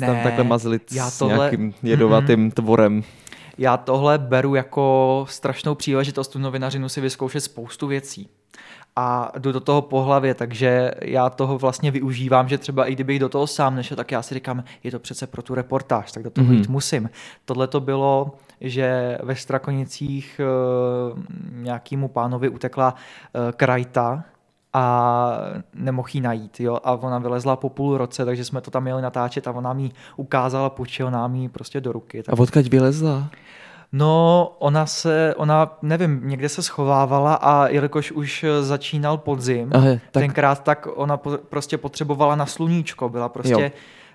[0.00, 1.36] Ne, tam takhle mazlit já tohle...
[1.36, 2.52] s nějakým jedovatým mm-hmm.
[2.52, 3.02] tvorem.
[3.58, 8.28] Já tohle beru jako strašnou příležitost tu novinařinu si vyzkoušet spoustu věcí
[8.96, 13.18] a jdu do toho po hlavě, takže já toho vlastně využívám, že třeba i kdybych
[13.18, 16.22] do toho sám nešel, tak já si říkám, je to přece pro tu reportáž, tak
[16.22, 16.56] do toho mm-hmm.
[16.56, 17.10] jít musím.
[17.44, 20.40] Tohle to bylo, že ve Strakonicích
[21.12, 21.18] uh,
[21.52, 24.24] nějakýmu pánovi utekla uh, krajta,
[24.72, 25.38] a
[25.74, 26.60] nemohl jí najít.
[26.60, 26.78] Jo?
[26.84, 29.90] A ona vylezla po půl roce, takže jsme to tam měli natáčet a ona mi
[30.16, 32.22] ukázala, půjčil nám ji prostě do ruky.
[32.22, 32.38] Tak...
[32.38, 33.30] A odkud vylezla?
[33.92, 40.22] No, ona se, ona, nevím, někde se schovávala a jelikož už začínal podzim, Aha, tak...
[40.22, 43.70] tenkrát tak ona po, prostě potřebovala na sluníčko, byla prostě jo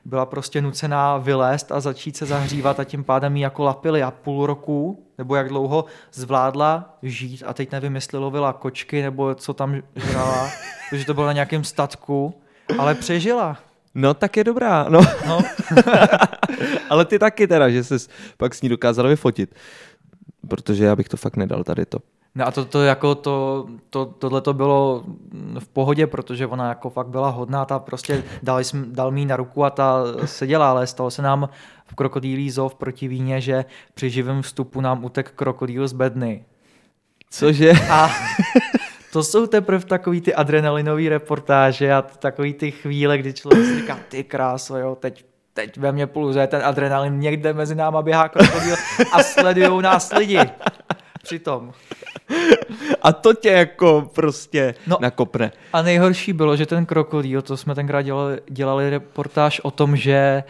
[0.05, 4.11] byla prostě nucená vylézt a začít se zahřívat a tím pádem jí jako lapili a
[4.11, 7.43] půl roku, nebo jak dlouho zvládla žít.
[7.45, 10.49] A teď nevím, jestli lovila kočky nebo co tam žrala,
[10.89, 12.33] protože to bylo na nějakém statku,
[12.77, 13.57] ale přežila.
[13.95, 14.99] No tak je dobrá, no.
[15.27, 15.39] no.
[16.89, 17.95] ale ty taky teda, že jsi
[18.38, 19.55] pak s ní dokázal vyfotit.
[20.47, 21.99] Protože já bych to fakt nedal tady to.
[22.36, 25.03] No a to, to jako to, to, tohle to bylo
[25.60, 29.36] v pohodě, protože ona jako fakt byla hodná, ta prostě dal, jsme, dal mi na
[29.36, 31.49] ruku a ta seděla, ale stalo se nám
[31.86, 36.45] v krokodýlí zoo v protivíně, že při živém vstupu nám utek krokodýl z bedny.
[37.29, 37.71] Cože?
[37.89, 38.10] A
[39.15, 43.99] to jsou teprve takový ty adrenalinové reportáže a takový ty chvíle, kdy člověk si říká,
[44.10, 48.75] ty kráso, jo, teď teď ve mně pulzuje ten adrenalin, někde mezi náma běhá krokodýl
[49.12, 50.39] a sledují nás lidi.
[51.23, 51.73] Přitom.
[53.01, 55.51] A to tě jako prostě no, nakopne.
[55.73, 60.43] A nejhorší bylo, že ten krokodýl, to jsme tenkrát dělali, dělali reportáž o tom, že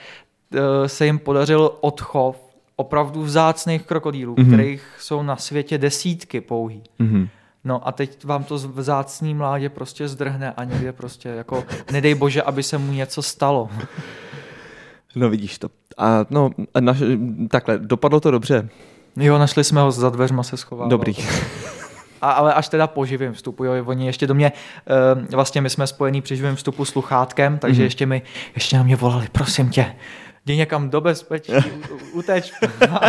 [0.53, 2.35] uh, se jim podařil odchov
[2.75, 4.47] opravdu vzácných krokodýlů, mm-hmm.
[4.47, 6.83] kterých jsou na světě desítky pouhý.
[6.99, 7.29] Mm-hmm.
[7.65, 12.41] No a teď vám to vzácný mládě prostě zdrhne a někde prostě jako nedej bože,
[12.41, 13.69] aby se mu něco stalo.
[15.15, 15.69] No vidíš to.
[15.97, 16.49] A no,
[16.79, 16.97] naš,
[17.49, 18.69] takhle, dopadlo to dobře.
[19.15, 20.89] Jo, našli jsme ho za dveřma se schovával.
[20.89, 21.13] Dobrý.
[22.21, 25.69] A, ale až teda po živém vstupu, jo, oni ještě do mě, e, vlastně my
[25.69, 27.85] jsme spojení při živém vstupu sluchátkem, takže mm-hmm.
[27.85, 28.21] ještě mi,
[28.55, 29.95] ještě na mě volali, prosím tě,
[30.45, 31.51] jdi někam do bezpečí,
[32.13, 32.51] uteč.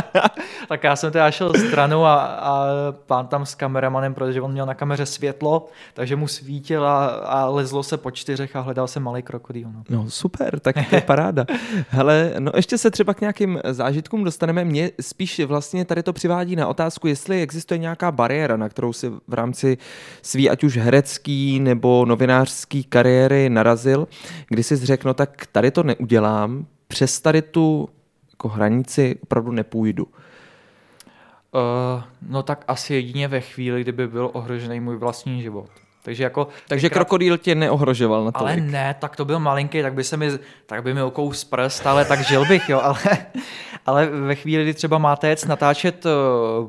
[0.68, 2.66] tak já jsem teda šel stranou a, a
[3.06, 7.46] pán tam s kameramanem, protože on měl na kameře světlo, takže mu svítil a, a
[7.46, 9.68] lezlo se po čtyřech a hledal se malý krokodýl.
[9.74, 9.82] No.
[9.90, 11.46] No super, tak to je paráda.
[11.88, 14.64] Hele, no ještě se třeba k nějakým zážitkům dostaneme.
[14.64, 19.08] Mě spíš vlastně tady to přivádí na otázku, jestli existuje nějaká bariéra, na kterou si
[19.28, 19.78] v rámci
[20.22, 24.08] svý ať už herecký nebo novinářský kariéry narazil,
[24.48, 27.88] kdy jsi řekl, no tak tady to neudělám, přes tady tu
[28.30, 30.04] jako hranici opravdu nepůjdu.
[30.04, 35.68] Uh, no tak asi jedině ve chvíli, kdyby byl ohrožený můj vlastní život.
[36.02, 36.48] Takže jako...
[36.68, 38.40] Takže krokodýl tě neohrožoval na to.
[38.40, 40.30] Ale ne, tak to byl malinký, tak by se mi,
[40.66, 42.98] tak by mi okous prst, ale tak žil bych, jo, ale,
[43.86, 46.12] ale ve chvíli, kdy třeba máte jet natáčet uh,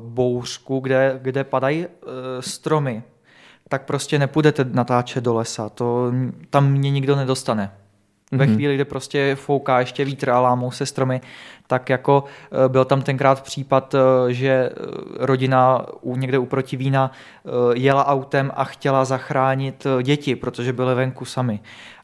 [0.02, 1.92] bouřku, kde, kde padají uh,
[2.40, 3.02] stromy,
[3.68, 6.12] tak prostě nepůjdete natáčet do lesa, to
[6.50, 7.72] tam mě nikdo nedostane.
[8.32, 8.54] Ve Mhm.
[8.54, 11.20] chvíli, kdy prostě fouká ještě vítr a lámou se stromy,
[11.66, 12.24] tak jako
[12.64, 14.72] eh, byl tam tenkrát případ, eh, že eh,
[15.18, 21.24] rodina u, někde u Protivína eh, jela autem a chtěla zachránit děti, protože byly venku
[21.24, 21.60] sami.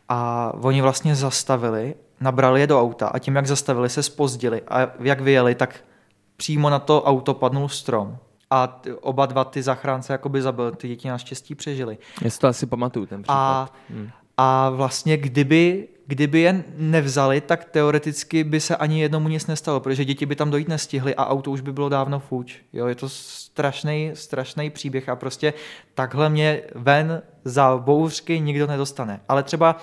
[0.08, 4.90] A oni vlastně zastavili, nabrali je do auta a tím, jak zastavili, se spozdili a
[5.00, 5.74] jak vyjeli, tak
[6.36, 8.16] přímo na to auto padnul strom.
[8.50, 11.98] A oba dva ty zachránce jakoby zabil, ty děti naštěstí přežili.
[12.22, 13.34] Já si to asi pamatuju, ten případ.
[13.36, 14.08] A, Hmm.
[14.36, 20.04] a vlastně kdyby, kdyby je nevzali, tak teoreticky by se ani jednomu nic nestalo, protože
[20.04, 22.56] děti by tam dojít nestihly a auto už by bylo dávno fuč.
[22.72, 25.54] Jo, je to strašný, strašný příběh a prostě
[25.94, 29.20] takhle mě ven za bouřky nikdo nedostane.
[29.28, 29.76] Ale třeba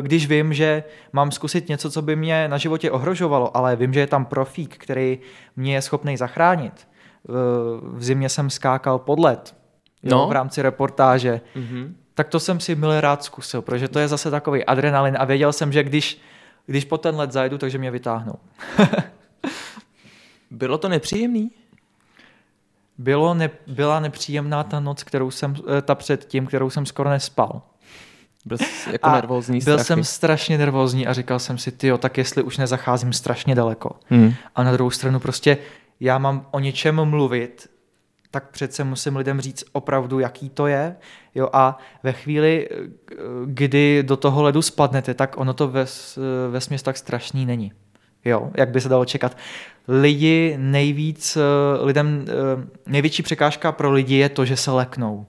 [0.00, 4.00] když vím, že mám zkusit něco, co by mě na životě ohrožovalo, ale vím, že
[4.00, 5.18] je tam profík, který
[5.56, 6.88] mě je schopný zachránit.
[7.82, 9.54] V zimě jsem skákal pod led
[10.02, 10.28] jo, No.
[10.28, 11.96] v rámci reportáže Mhm.
[12.14, 15.52] Tak to jsem si milé rád zkusil, protože to je zase takový adrenalin a věděl
[15.52, 16.20] jsem, že když,
[16.66, 18.34] když po ten let zajedu, takže mě vytáhnou.
[20.50, 21.50] Bylo to nepříjemný?
[22.98, 27.62] Bylo ne, byla nepříjemná ta noc, kterou jsem, eh, ta předtím, kterou jsem skoro nespal.
[28.44, 29.86] Byl jsi jako A nervózní Byl strachy.
[29.86, 33.90] jsem strašně nervózní a říkal jsem si, tyjo, tak jestli už nezacházím strašně daleko.
[34.08, 34.34] Hmm.
[34.54, 35.58] A na druhou stranu prostě
[36.00, 37.70] já mám o něčem mluvit,
[38.32, 40.96] tak přece musím lidem říct opravdu, jaký to je.
[41.34, 42.76] Jo, a ve chvíli, eh,
[43.46, 46.18] kdy do toho ledu spadnete, tak ono to ves,
[46.50, 47.72] ve tak strašný není.
[48.24, 49.36] Jo, jak by se dalo čekat.
[49.88, 55.26] Lidi nejvíc, eh, lidem, eh, největší překážka pro lidi je to, že se leknou.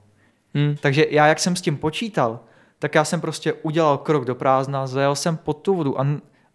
[0.54, 0.76] Hmm.
[0.82, 2.40] Takže já, jak jsem s tím počítal,
[2.80, 6.08] tak já jsem prostě udělal krok do prázdna, zajel jsem pod tu vodu a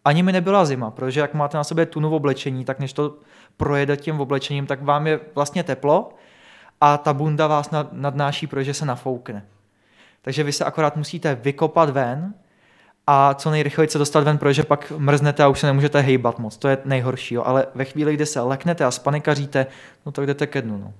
[0.04, 3.16] ani mi nebyla zima, protože jak máte na sobě tunu v oblečení, tak než to
[3.56, 6.10] projede tím oblečením, tak vám je vlastně teplo
[6.80, 9.44] a ta bunda vás nad, nadnáší, protože se nafoukne.
[10.22, 12.34] Takže vy se akorát musíte vykopat ven
[13.06, 16.56] a co nejrychleji se dostat ven, protože pak mrznete a už se nemůžete hejbat moc.
[16.56, 17.34] To je nejhorší.
[17.34, 17.42] Jo.
[17.46, 19.66] Ale ve chvíli, kdy se leknete a spanikaříte,
[20.06, 20.78] no tak jdete ke dnu.
[20.78, 20.92] No.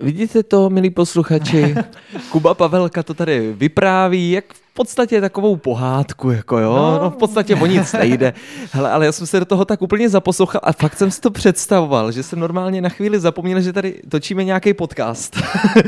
[0.00, 1.74] Vidíte to, milí posluchači?
[2.30, 7.10] Kuba Pavelka to tady vypráví, jak v podstatě takovou pohádku, jako jo, no, No.
[7.10, 8.32] v podstatě o nic nejde.
[8.72, 11.30] Hele, ale já jsem se do toho tak úplně zaposlouchal a fakt jsem si to
[11.30, 15.36] představoval, že jsem normálně na chvíli zapomněl, že tady točíme nějaký podcast.
[15.36, 15.82] Uh,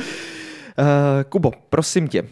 [1.29, 2.23] Kubo, prosím tě,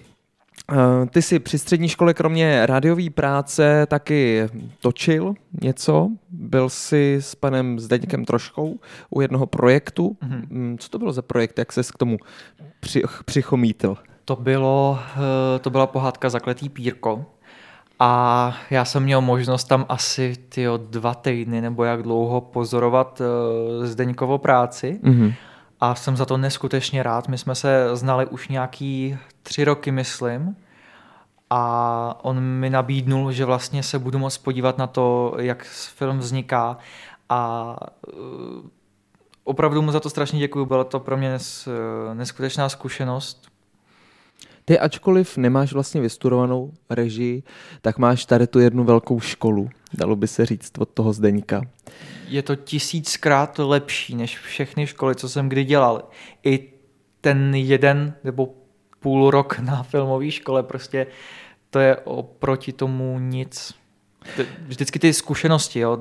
[1.11, 4.47] Ty jsi při střední škole kromě rádiové práce taky
[4.81, 6.09] točil něco.
[6.31, 8.79] Byl jsi s panem Zdeňkem Troškou
[9.11, 10.17] u jednoho projektu.
[10.23, 10.47] Mhm.
[10.51, 11.59] Mm, Co to bylo za projekt?
[11.59, 12.17] Jak ses k tomu
[12.81, 13.97] při, přichomítil?
[14.25, 17.25] To, bylo, eh, to byla pohádka Zakletý pírko.
[18.01, 23.87] A já jsem měl možnost tam asi tyjo, dva týdny nebo jak dlouho pozorovat uh,
[23.87, 25.01] Zdeňkovo práci.
[25.03, 25.33] Mhm.
[25.81, 27.29] A jsem za to neskutečně rád.
[27.29, 30.57] My jsme se znali už nějaký tři roky, myslím.
[31.51, 36.79] A on mi nabídnul, že vlastně se budu moct podívat na to, jak film vzniká.
[37.29, 37.77] A
[38.13, 38.67] uh,
[39.45, 40.67] opravdu mu za to strašně děkuji.
[40.67, 43.49] Byla to pro mě eh, neskutečná zkušenost.
[44.69, 47.43] Ty ačkoliv nemáš vlastně vystudovanou režii,
[47.83, 51.63] tak máš tady tu jednu velkou školu, dalo by se říct, od toho Zdeňka.
[52.27, 56.09] Je to tisíckrát lepší než všechny školy, co jsem kdy dělal.
[56.45, 56.73] I
[57.21, 58.55] ten jeden nebo
[59.01, 61.07] půl rok na filmové škole prostě
[61.71, 63.75] to je oproti tomu nic.
[64.67, 65.99] Vždycky ty zkušenosti, jo,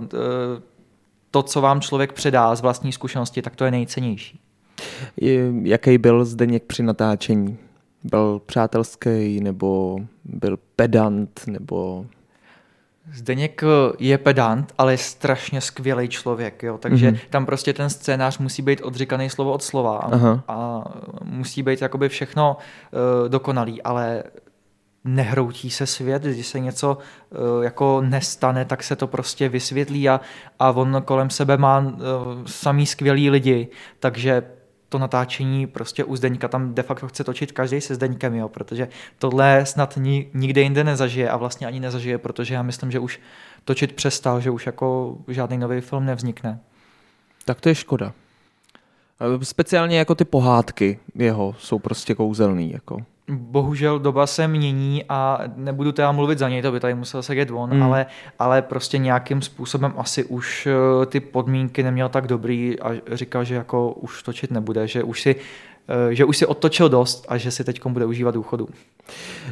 [1.32, 4.40] to, co vám člověk předá z vlastní zkušenosti, tak to je nejcennější.
[5.64, 7.58] Jaký byl Zdeněk při natáčení?
[8.04, 12.06] Byl přátelský, nebo byl pedant, nebo...
[13.14, 16.78] Zdeněk eh, je pedant, ale je strašně skvělý člověk, jo?
[16.78, 17.16] takže Mhm.
[17.16, 17.30] mm-hmm.
[17.30, 20.44] tam prostě ten scénář musí být odříkaný slovo od slova Aha.
[20.48, 20.84] a
[21.24, 24.24] musí být jakoby všechno uh, dokonalý, ale
[25.04, 30.22] nehroutí se svět, když se něco uh, jako nestane, tak se to prostě vysvětlí a,
[30.60, 31.94] a on kolem sebe má uh,
[32.46, 33.68] samý skvělý lidi,
[34.00, 34.44] takže
[34.90, 38.88] to natáčení prostě u Zdeňka tam de facto chce točit každý se Zdeňkem, jo, protože
[39.20, 43.20] tohle snad ni, nikde jinde nezažije a vlastně ani nezažije, protože já myslím, že už
[43.66, 46.60] točit přestal, že už jako žádný nový film nevznikne.
[47.46, 48.14] Tak to je škoda.
[49.44, 52.72] Speciálně jako ty pohádky jeho jsou prostě kouzelný.
[52.72, 52.98] Jako.
[53.32, 57.52] Bohužel doba se mění a nebudu teda mluvit za něj, to by tady musel sedět
[57.52, 57.84] on, hmm.
[57.84, 58.06] ale,
[58.40, 63.56] ale prostě nějakým způsobem asi už eh, ty podmínky neměl tak dobrý a říkal, že
[63.56, 65.36] jako už točit nebude, že už si
[65.88, 68.70] eh, že už si otočil dost a že si teď bude užívat důchodu.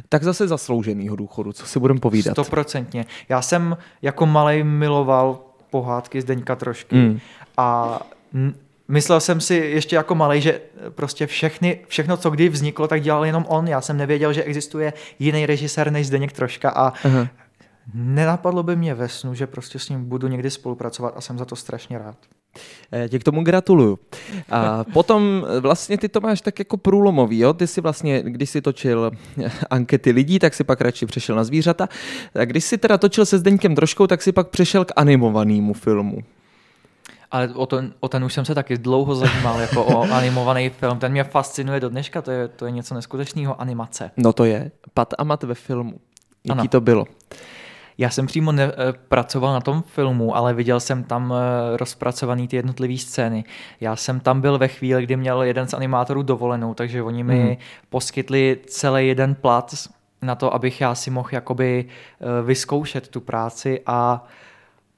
[0.10, 2.34] Tak zase zaslouženýho důchodu, co si budeme povídat.
[2.34, 3.06] Stoprocentně.
[3.30, 7.20] Já jsem jako malej miloval pohádky Zdeňka trošky hmm.
[7.58, 8.00] a
[8.88, 13.26] Myslel jsem si ještě jako malý, že prostě všechny, všechno, co kdy vzniklo, tak dělal
[13.26, 13.68] jenom on.
[13.68, 17.28] Já jsem nevěděl, že existuje jiný režisér než Zdeněk Troška a uh-huh.
[17.94, 21.46] nenapadlo by mě ve snu, že prostě s ním budu někdy spolupracovat a jsem za
[21.46, 22.18] to strašně rád.
[22.92, 24.00] Já tě k tomu gratuluju.
[24.50, 27.54] A potom vlastně ty to máš tak jako průlomový, jo?
[27.54, 29.12] Ty si vlastně, když si točil
[29.70, 31.90] ankety lidí, tak si pak radši přešel na zvířata.
[32.36, 36.18] A když si teda točil se Zdeňkem Troškou, tak si pak přešel k animovanému filmu.
[37.32, 41.00] Ale o ten, o ten už jsem se taky dlouho zajímal, jako o animovaný film.
[41.00, 44.12] Ten mě fascinuje do dneška, to je, to je něco neskutečného, animace.
[44.18, 44.72] No to je.
[44.94, 45.94] Pat a mat ve filmu.
[46.46, 46.70] Jaký ano.
[46.70, 47.06] to bylo?
[47.98, 52.48] Já jsem přímo ne, eh, pracoval na tom filmu, ale viděl jsem tam eh, rozpracovaný
[52.48, 53.44] ty jednotlivé scény.
[53.82, 57.44] Já jsem tam byl ve chvíli, kdy měl jeden z animátorů dovolenou, takže oni mi
[57.44, 57.56] hmm.
[57.90, 59.74] poskytli celý jeden plat
[60.22, 64.28] na to, abych já si mohl jakoby eh, vyzkoušet tu práci a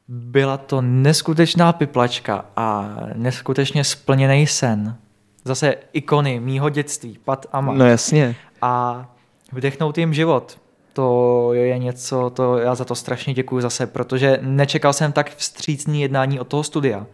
[0.08, 4.96] byla to neskutečná piplačka a neskutečně splněný sen.
[5.44, 7.76] Zase ikony mýho dětství, Pat a Mat.
[7.76, 8.36] No jasně.
[8.62, 9.06] A
[9.52, 10.58] vdechnout jim život.
[10.94, 16.02] To je něco, to já za to strašně děkuji zase, protože nečekal jsem tak vstřícný
[16.02, 17.06] jednání od toho studia.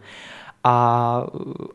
[0.64, 1.26] A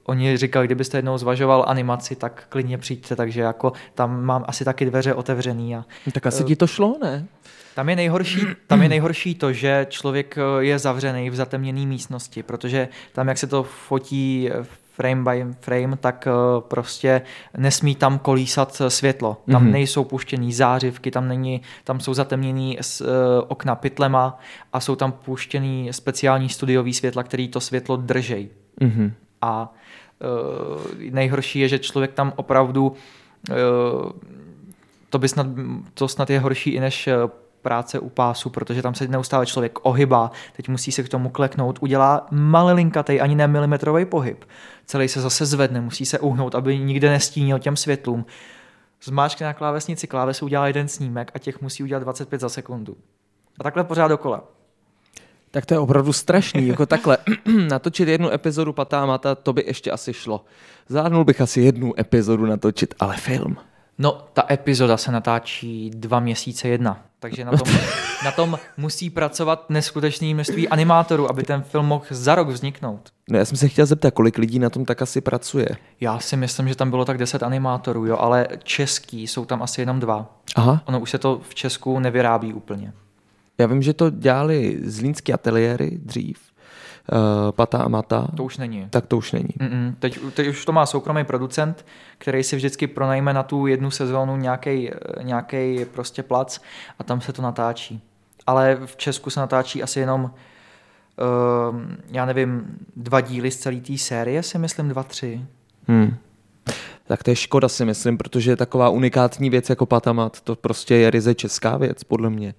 [0.04, 4.86] oni říkali, kdybyste jednou zvažoval animaci, tak klidně přijďte, takže jako tam mám asi taky
[4.86, 5.76] dveře otevřený.
[5.76, 7.26] A, tak asi ti to šlo, ne?
[7.76, 12.44] Tam je, nejhorší, tam je nejhorší to, že člověk eh, je zavřený v zatemněné místnosti,
[12.44, 17.22] protože tam, jak se to fotí eh, frame by frame, tak eh, prostě
[17.58, 19.38] nesmí tam kolísat světlo.
[19.52, 19.72] Tam mm-hmm.
[19.72, 22.80] nejsou puštěný zářivky, tam, není, tam jsou zatemněný
[23.48, 24.40] okna pytlema
[24.74, 28.50] a jsou tam puštěný speciální studiový světla, který to světlo držej.
[28.82, 29.12] Mm-hmm.
[29.42, 29.74] A
[31.10, 32.96] nejhorší je, že člověk tam opravdu
[35.10, 35.48] to by snad,
[35.94, 37.10] to snad je horší i než
[37.62, 41.80] práce u pásu, protože tam se neustále člověk ohybá, teď musí se k tomu kleknout,
[41.82, 44.46] udělá malilinkatej, ani ne milimetrový pohyb.
[44.86, 48.26] Celý se zase zvedne, musí se uhnout, aby nikde nestínil těm světlům.
[49.04, 52.98] Zmáčkne na klávesnici klávesu, udělá jeden snímek a těch musí udělat 25 za sekundu.
[53.60, 54.44] A takhle pořád dokola.
[55.52, 57.18] Tak to je opravdu strašný, jako takhle
[57.70, 60.46] natočit jednu epizodu Patá Mata, to by ještě asi šlo.
[60.88, 63.58] Zvládnul bych asi jednu epizodu natočit, ale film.
[63.98, 67.68] No, ta epizoda se natáčí dva měsíce jedna, takže na tom,
[68.26, 73.10] na tom musí pracovat neskutečné množství animátorů, aby ten film mohl za rok vzniknout.
[73.30, 75.70] No já jsem se chtěl zeptat, kolik lidí na tom tak asi pracuje.
[76.02, 79.82] Já si myslím, že tam bylo tak 10 animátorů, jo, ale český jsou tam asi
[79.82, 80.40] jenom dva.
[80.56, 80.82] Aha.
[80.86, 82.94] Ono už se to v Česku nevyrábí úplně.
[83.58, 86.40] Já vím, že to dělali zlínský ateliéry dřív,
[87.12, 88.28] uh, Pata a Mata.
[88.38, 88.88] To už není.
[88.90, 89.50] Tak to už není.
[89.60, 89.96] Mm-mm.
[90.00, 91.86] Teď, teď už to má soukromý producent,
[92.18, 94.38] který si vždycky pronajme na tu jednu sezónu
[95.22, 96.60] nějaký prostě plac
[97.00, 98.02] a tam se to natáčí.
[98.48, 100.30] Ale v Česku se natáčí asi jenom uh,
[102.12, 105.42] já nevím, dva díly z celé té série, si myslím, dva, tři.
[105.88, 106.16] Hmm.
[107.08, 110.96] Tak to je škoda si myslím, protože je taková unikátní věc jako Patamat, to prostě
[110.96, 112.54] je ryze česká věc, podle mě.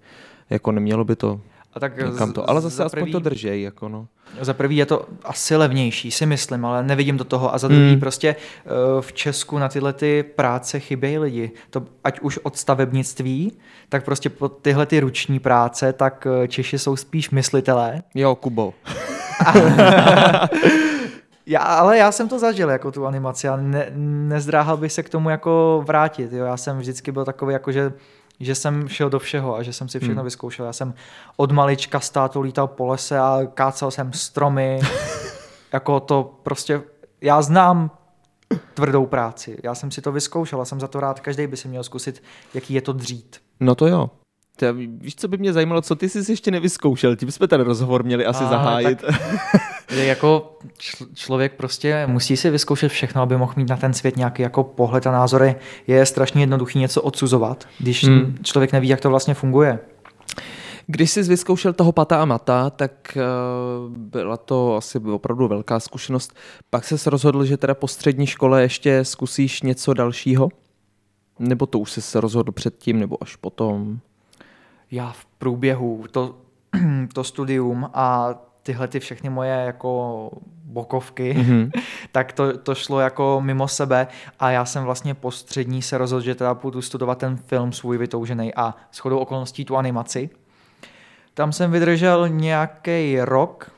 [0.50, 1.40] Jako nemělo by to
[1.72, 3.62] a tak Někam to, ale zase aspoň prvý, to držej.
[3.62, 4.06] Jako no.
[4.40, 7.54] Za prvý je to asi levnější, si myslím, ale nevidím do toho.
[7.54, 8.00] A za druhý hmm.
[8.00, 11.50] prostě uh, v Česku na tyhle ty práce chybějí lidi.
[11.70, 13.52] To, ať už od stavebnictví,
[13.88, 18.02] tak prostě po tyhle ty ruční práce, tak uh, Češi jsou spíš myslitelé.
[18.14, 18.74] Jo, Kubo.
[21.46, 23.86] Já, ale já jsem to zažil, jako tu animaci a ne,
[24.28, 26.32] nezdráhal bych se k tomu jako vrátit.
[26.32, 26.44] Jo.
[26.44, 27.92] Já jsem vždycky byl takový, jako že
[28.40, 30.24] že jsem šel do všeho a že jsem si všechno hmm.
[30.24, 30.66] vyzkoušel.
[30.66, 30.94] Já jsem
[31.36, 34.80] od malička státu lítal po lese a kácel jsem stromy.
[35.72, 36.82] jako to prostě,
[37.20, 37.90] já znám
[38.74, 39.58] tvrdou práci.
[39.64, 41.20] Já jsem si to vyzkoušel a jsem za to rád.
[41.20, 42.22] Každý by si měl zkusit,
[42.54, 43.40] jaký je to dřít.
[43.60, 44.10] No to jo.
[44.60, 47.16] Ty, víš, co by mě zajímalo, co ty jsi ještě nevyzkoušel?
[47.16, 49.04] Tím jsme ten rozhovor měli asi a, zahájit.
[49.86, 50.58] Tak, jako
[51.14, 55.06] člověk prostě musí si vyzkoušet všechno, aby mohl mít na ten svět nějaký jako pohled
[55.06, 55.56] a názory.
[55.86, 58.34] Je strašně jednoduchý něco odsuzovat, když hmm.
[58.42, 59.78] člověk neví, jak to vlastně funguje.
[60.86, 66.34] Když jsi vyzkoušel toho pata a mata, tak uh, byla to asi opravdu velká zkušenost.
[66.70, 70.48] Pak se rozhodl, že teda po střední škole ještě zkusíš něco dalšího?
[71.38, 74.00] Nebo to už jsi se rozhodl předtím, nebo až potom?
[74.90, 76.36] Já v průběhu to,
[77.14, 80.30] to studium a tyhle ty všechny moje jako
[80.64, 81.70] bokovky, mm-hmm.
[82.12, 84.06] tak to, to šlo jako mimo sebe
[84.38, 87.98] a já jsem vlastně po střední se rozhodl, že teda půjdu studovat ten film svůj
[87.98, 90.30] vytoužený a shodou okolností tu animaci.
[91.34, 93.70] Tam jsem vydržel nějaký rok,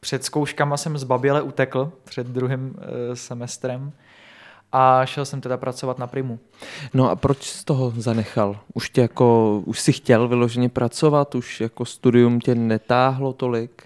[0.00, 3.92] před zkouškama jsem zbaběle utekl, před druhým e, semestrem
[4.78, 6.38] a šel jsem teda pracovat na Primu.
[6.94, 8.56] No a proč z toho zanechal?
[8.74, 13.82] Už tě jako, už si chtěl vyloženě pracovat, už jako studium tě netáhlo tolik?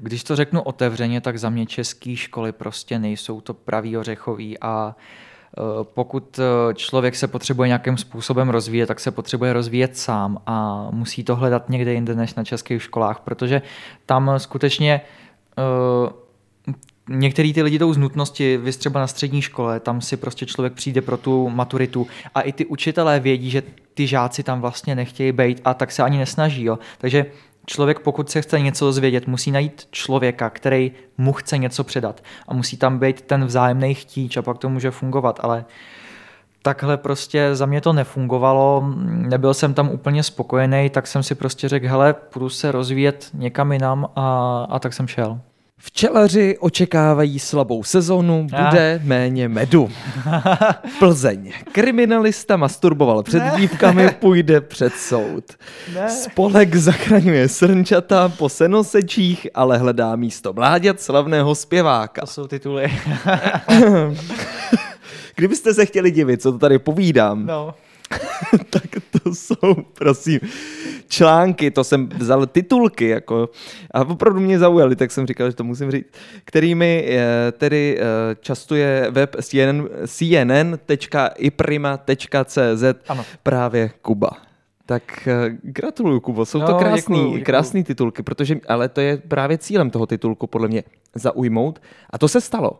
[0.00, 4.96] Když to řeknu otevřeně, tak za mě české školy prostě nejsou to pravý ořechový a
[4.96, 10.88] e, pokud e, člověk se potřebuje nějakým způsobem rozvíjet, tak se potřebuje rozvíjet sám a
[10.90, 13.62] musí to hledat někde jinde než na českých školách, protože
[14.06, 16.23] tam skutečně e,
[17.08, 20.72] některý ty lidi jdou z nutnosti, vy třeba na střední škole, tam si prostě člověk
[20.72, 23.62] přijde pro tu maturitu a i ty učitelé vědí, že
[23.94, 26.64] ty žáci tam vlastně nechtějí být a tak se ani nesnaží.
[26.64, 26.78] Jo.
[26.98, 27.26] Takže
[27.66, 32.54] člověk, pokud se chce něco dozvědět, musí najít člověka, který mu chce něco předat a
[32.54, 35.64] musí tam být ten vzájemný chtíč a pak to může fungovat, ale
[36.62, 41.68] takhle prostě za mě to nefungovalo, nebyl jsem tam úplně spokojený, tak jsem si prostě
[41.68, 45.40] řekl, hele, půjdu se rozvíjet někam jinam a, a tak jsem šel.
[45.80, 49.06] Včelaři očekávají slabou sezonu, bude ah.
[49.06, 49.90] méně medu.
[50.98, 51.52] Plzeň.
[51.72, 53.52] Kriminalista masturboval před ne.
[53.56, 55.44] dívkami, půjde před soud.
[55.94, 56.10] Ne.
[56.10, 62.20] Spolek zachraňuje srnčata po senosečích, ale hledá místo mláďat slavného zpěváka.
[62.20, 62.86] To jsou tituly.
[65.36, 67.74] Kdybyste se chtěli divit, co to tady povídám, no.
[68.70, 70.40] tak to jsou, prosím,
[71.08, 73.48] články, to jsem vzal titulky, jako,
[73.94, 76.06] a opravdu mě zaujaly, tak jsem říkal, že to musím říct,
[76.44, 78.04] kterými eh, tedy eh,
[78.40, 80.84] častuje web CNN, cnn.iprima.cz
[83.42, 84.30] právě Kuba.
[84.86, 86.46] Tak eh, gratuluju, Kubo.
[86.46, 87.44] Jsou no, to krásný, děkuju, děkuju.
[87.44, 90.82] krásný titulky, protože, ale to je právě cílem toho titulku, podle mě,
[91.14, 91.82] zaujmout.
[92.10, 92.78] A to se stalo.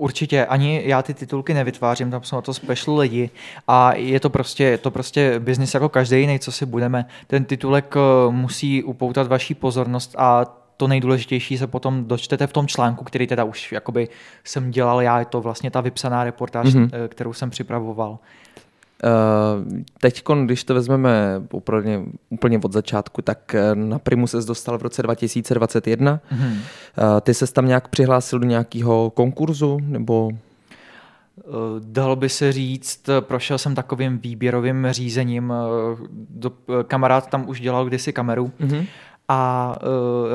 [0.00, 3.30] Určitě, ani já ty titulky nevytvářím, tam jsou na to special lidi
[3.68, 7.06] a je to prostě, je to prostě biznis jako každý jiný, co si budeme.
[7.26, 10.46] Ten titulek eh, musí upoutat vaší pozornost a
[10.76, 14.08] to nejdůležitější se potom dočtete v tom článku, který teda už jakoby
[14.44, 17.08] jsem dělal já, je to vlastně ta vypsaná reportáž, mm-hmm.
[17.08, 18.18] kterou jsem připravoval.
[19.04, 24.78] Uh, Teď, když to vezmeme úplně, úplně od začátku, tak eh, na Primu se dostal
[24.78, 26.20] v roce 2021.
[26.32, 26.52] Mm-hmm.
[26.52, 30.30] Uh, ty se tam nějak přihlásil do nějakého konkurzu, nebo
[31.78, 35.52] Dalo by se říct, prošel jsem takovým výběrovým řízením.
[36.86, 38.86] Kamarád tam už dělal kdysi kameru mm-hmm
[39.28, 39.74] a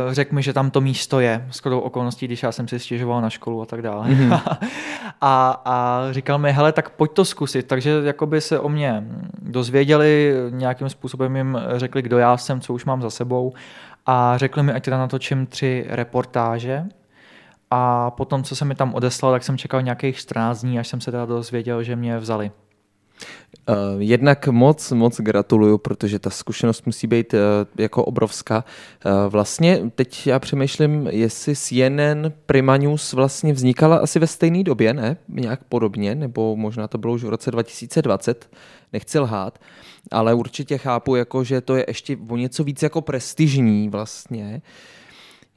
[0.07, 2.79] uh, řekl mi, že tam to místo je, s kodou okolností, když já jsem si
[2.79, 4.07] stěžoval na školu a tak dále.
[4.07, 4.41] Mm-hmm.
[5.21, 7.67] a, a říkal mi, hele, tak pojď to zkusit.
[7.67, 9.03] Takže jakoby se o mě
[9.41, 13.53] dozvěděli, nějakým způsobem jim řekli, kdo já jsem, co už mám za sebou
[14.05, 16.85] a řekli mi, ať teda natočím tři reportáže.
[17.71, 21.01] A potom, co se mi tam odeslal, tak jsem čekal nějakých 14 dní, až jsem
[21.01, 22.51] se teda dozvěděl, že mě vzali.
[23.69, 27.39] Uh, jednak moc, moc gratuluju, protože ta zkušenost musí být uh,
[27.77, 28.63] jako obrovská.
[29.05, 34.93] Uh, vlastně teď já přemýšlím, jestli CNN Prima News vlastně vznikala asi ve stejné době,
[34.93, 35.17] ne?
[35.27, 38.49] Nějak podobně, nebo možná to bylo už v roce 2020,
[38.93, 39.59] nechci lhát,
[40.11, 44.61] ale určitě chápu, jako, že to je ještě o něco víc jako prestižní vlastně.
[44.65, 44.69] Uh,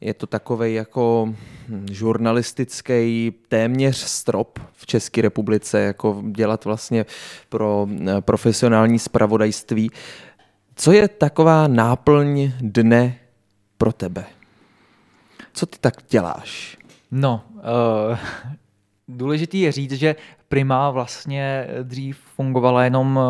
[0.01, 1.35] je to takový jako
[1.69, 7.07] hm, žurnalistický téměř strop v České republice, jako dělat vlastně
[7.49, 9.91] pro eh, profesionální spravodajství.
[10.75, 13.19] Co je taková náplň dne
[13.79, 14.25] pro tebe?
[15.53, 16.79] Co ty tak děláš?
[17.11, 18.19] No, uh,
[19.09, 20.17] důležitý je říct, že
[20.49, 23.21] Prima vlastně dřív fungovala jenom,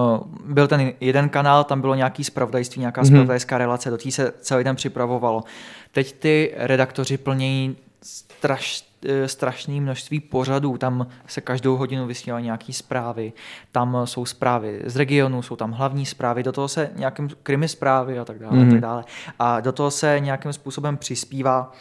[0.44, 3.06] byl ten jeden kanál, tam bylo nějaký spravodajství, nějaká mm-hmm.
[3.06, 5.44] spravodajská relace, do té se celý den připravovalo.
[5.92, 12.72] Teď ty redaktoři plnějí straš, eh, strašné množství pořadů, tam se každou hodinu vysílají nějaké
[12.72, 13.32] zprávy,
[13.72, 18.18] tam jsou zprávy z regionu, jsou tam hlavní zprávy, do toho se nějakým krimi zprávy
[18.18, 18.60] a tak dále, mm-hmm.
[18.60, 18.80] a tak mhm.
[18.80, 19.04] dále.
[19.38, 21.72] A do toho se nějakým způsobem přispívá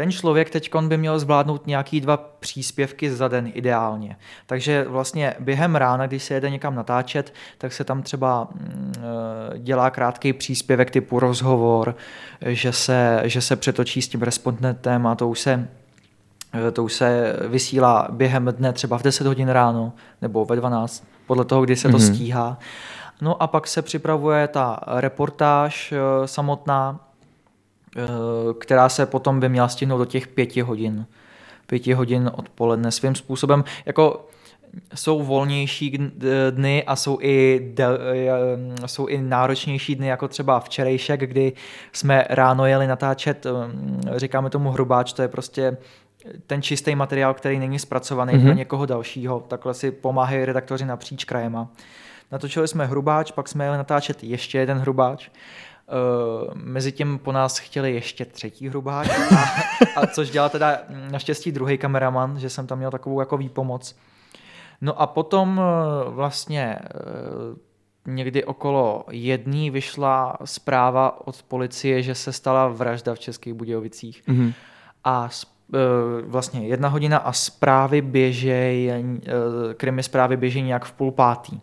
[0.00, 4.16] ten člověk teď by měl zvládnout nějaký dva příspěvky za den ideálně.
[4.46, 9.58] Takže vlastně během rána, když se jede někam natáčet, tak se tam třeba mm, eh,
[9.58, 11.96] dělá krátký příspěvek typu rozhovor,
[12.46, 15.68] že se, že se přetočí s tím respondentem a to už se
[16.68, 19.92] eh, to už se vysílá během dne třeba v 10 hodin ráno
[20.22, 22.14] nebo ve 12, podle toho, kdy se to mm-hmm.
[22.14, 22.58] stíhá.
[23.20, 27.09] No a pak se připravuje ta reportáž eh, samotná,
[28.60, 31.06] která se potom by měla stihnout do těch pěti hodin.
[31.66, 33.64] Pěti hodin odpoledne svým způsobem.
[33.86, 34.28] Jako
[34.94, 35.98] jsou volnější
[36.50, 37.96] dny a jsou i, eh,
[38.86, 41.52] jsou i náročnější dny, jako třeba včerejšek, kdy
[41.92, 43.46] jsme ráno jeli natáčet,
[44.16, 45.76] říkáme tomu hrubáč, to je prostě
[46.46, 48.44] ten čistý materiál, který není zpracovaný mm-hmm.
[48.44, 49.40] pro někoho dalšího.
[49.48, 51.68] Takhle si pomáhají redaktoři napříč krajema.
[52.32, 55.30] Natočili jsme hrubáč, pak jsme jeli natáčet ještě jeden hrubáč.
[55.90, 59.44] Uh, mezi tím po nás chtěli ještě třetí hrubáč, a,
[60.00, 60.78] a což dělal teda
[61.10, 63.96] naštěstí druhý kameraman, že jsem tam měl takovou jako výpomoc.
[64.80, 72.32] No a potom uh, vlastně uh, někdy okolo jedný vyšla zpráva od policie, že se
[72.32, 74.22] stala vražda v Českých Budějovicích.
[74.28, 74.52] Mm-hmm.
[75.04, 75.28] A
[76.26, 79.04] vlastně jedna hodina a zprávy běžej,
[79.76, 81.60] krimi zprávy běží nějak v půl pátý.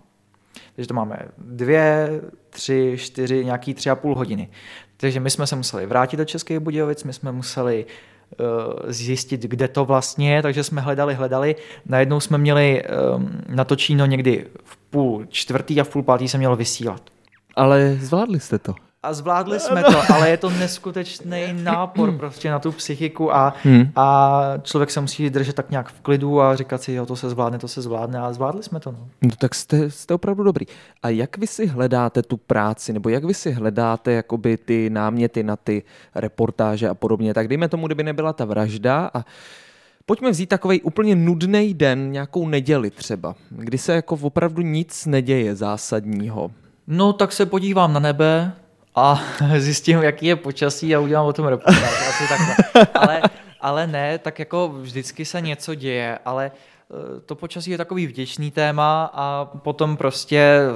[0.78, 2.10] Takže to máme dvě,
[2.50, 4.50] tři, čtyři, nějaký tři a půl hodiny.
[4.98, 7.86] Takže my jsme se museli vrátit do Českých Budějovic, my jsme museli
[8.40, 8.46] uh,
[8.88, 11.56] zjistit, kde to vlastně je, takže jsme hledali, hledali.
[11.86, 12.84] Najednou jsme měli
[13.16, 17.02] um, natočíno někdy v půl čtvrtý a v půl pátý se mělo vysílat.
[17.56, 18.76] Ale zvládli jste to
[19.08, 23.92] a zvládli jsme to, ale je to neskutečný nápor prostě na tu psychiku a, hmm.
[23.96, 27.30] a člověk se musí držet tak nějak v klidu a říkat si, jo, to se
[27.30, 28.92] zvládne, to se zvládne a zvládli jsme to.
[28.92, 30.66] No, no tak jste, jste opravdu dobrý.
[31.04, 35.44] A jak vy si hledáte tu práci, nebo jak vy si hledáte jakoby ty náměty
[35.44, 35.84] na ty
[36.16, 39.26] reportáže a podobně, tak dejme tomu, kdyby nebyla ta vražda a
[40.10, 45.56] Pojďme vzít takový úplně nudný den, nějakou neděli třeba, kdy se jako opravdu nic neděje
[45.56, 46.52] zásadního.
[46.88, 48.54] No, tak se podívám na nebe,
[48.98, 49.22] a
[49.58, 52.08] zjistím, jaký je počasí a udělám o tom reportáž.
[52.10, 52.56] Asi takhle.
[52.94, 53.22] Ale,
[53.62, 58.52] ale ne, tak jako vždycky se něco děje, ale eh, to počasí je takový vděčný
[58.52, 60.70] téma a potom prostě eh,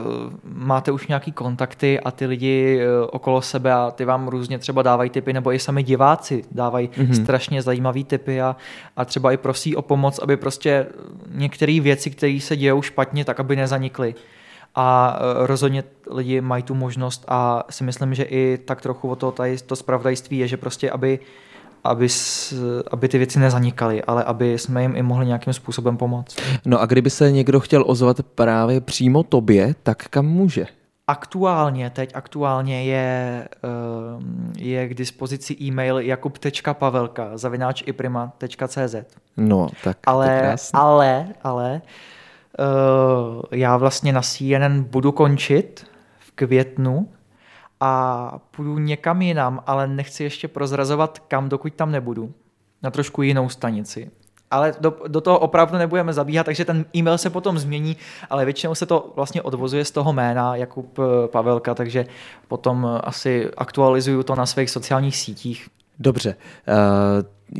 [0.44, 4.82] máte už nějaký kontakty a ty lidi eh, okolo sebe a ty vám různě třeba
[4.82, 7.24] dávají typy, nebo i sami diváci dávají mm-hmm.
[7.24, 8.56] strašně zajímavý typy a,
[8.98, 10.88] a třeba i prosí o pomoc, aby prostě
[11.32, 14.16] některé věci, které se dějou špatně, tak aby nezanikly
[14.76, 19.16] a e, rozhodně lidi mají tu možnost a si myslím, že i tak trochu o
[19.16, 21.20] to, tady, to spravodajství je, že prostě aby
[21.84, 22.08] aby,
[22.92, 26.42] aby ty věci nezanikaly, ale aby jsme jim i mohli nějakým způsobem pomoct.
[26.66, 30.66] No a kdyby se někdo chtěl ozvat právě přímo tobě, tak kam může?
[31.08, 33.48] Aktuálně, teď aktuálně je, e,
[34.58, 38.96] je k dispozici e-mail jakub.pavelka zavináč iprima.cz
[39.38, 41.82] No, tak ale, ale, ale
[43.51, 45.88] já vlastně na CNN budu končit
[46.20, 47.09] v květnu
[47.80, 52.34] a půjdu někam jinam, ale nechci ještě prozrazovat kam, dokud tam nebudu.
[52.84, 54.12] Na trošku jinou stanici.
[54.51, 57.97] Ale do, do toho opravdu nebudeme zabíhat, takže ten e-mail se potom změní,
[58.30, 62.05] ale většinou se to vlastně odvozuje z toho jména Jakub eh, Pavelka, takže
[62.47, 65.68] potom eh, asi aktualizuju to na svých sociálních sítích.
[65.99, 66.36] Dobře,
[66.68, 66.76] uh,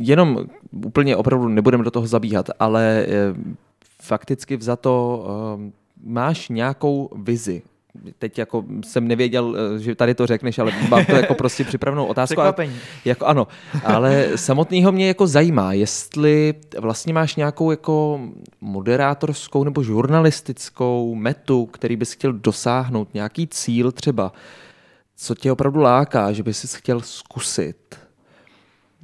[0.04, 0.38] jenom
[0.86, 3.38] úplně opravdu nebudeme do toho zabíhat, ale uh,
[4.02, 5.24] fakticky vzato
[5.56, 5.62] uh,
[6.04, 7.62] máš nějakou vizi,
[8.18, 12.06] teď jako jsem nevěděl, eh, že tady to řekneš, ale mám to jako prostě připravenou
[12.06, 12.34] otázku.
[12.34, 12.76] Překvapení.
[13.04, 13.48] Jako ano,
[13.84, 18.20] ale samotného mě jako zajímá, jestli vlastně máš nějakou jako
[18.60, 24.32] moderátorskou nebo žurnalistickou metu, který bys chtěl dosáhnout, nějaký cíl třeba,
[25.16, 28.01] co tě opravdu láká, že bys chtěl zkusit.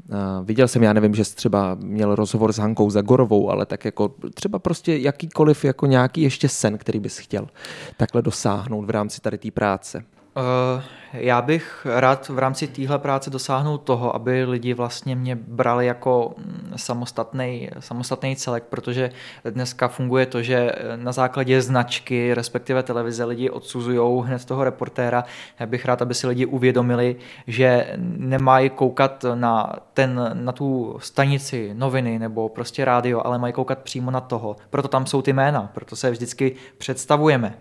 [0.08, 3.84] Uh, viděl jsem, já nevím, že jsi třeba měl rozhovor s Hankou Zagorovou, ale tak
[3.84, 7.48] jako třeba prostě jakýkoliv jako nějaký ještě sen, který bys chtěl
[7.96, 10.04] takhle dosáhnout v rámci tady té práce.
[10.38, 10.82] Uh,
[11.12, 16.34] já bych rád v rámci téhle práce dosáhnul toho, aby lidi vlastně mě brali jako
[16.76, 19.10] samostatný, samostatný celek, protože
[19.50, 25.24] dneska funguje to, že na základě značky, respektive televize, lidi odsuzují hned toho reportéra.
[25.60, 27.16] Já bych rád, aby si lidi uvědomili,
[27.46, 33.78] že nemají koukat na, ten, na tu stanici noviny nebo prostě rádio, ale mají koukat
[33.78, 34.56] přímo na toho.
[34.70, 37.54] Proto tam jsou ty jména, proto se vždycky představujeme.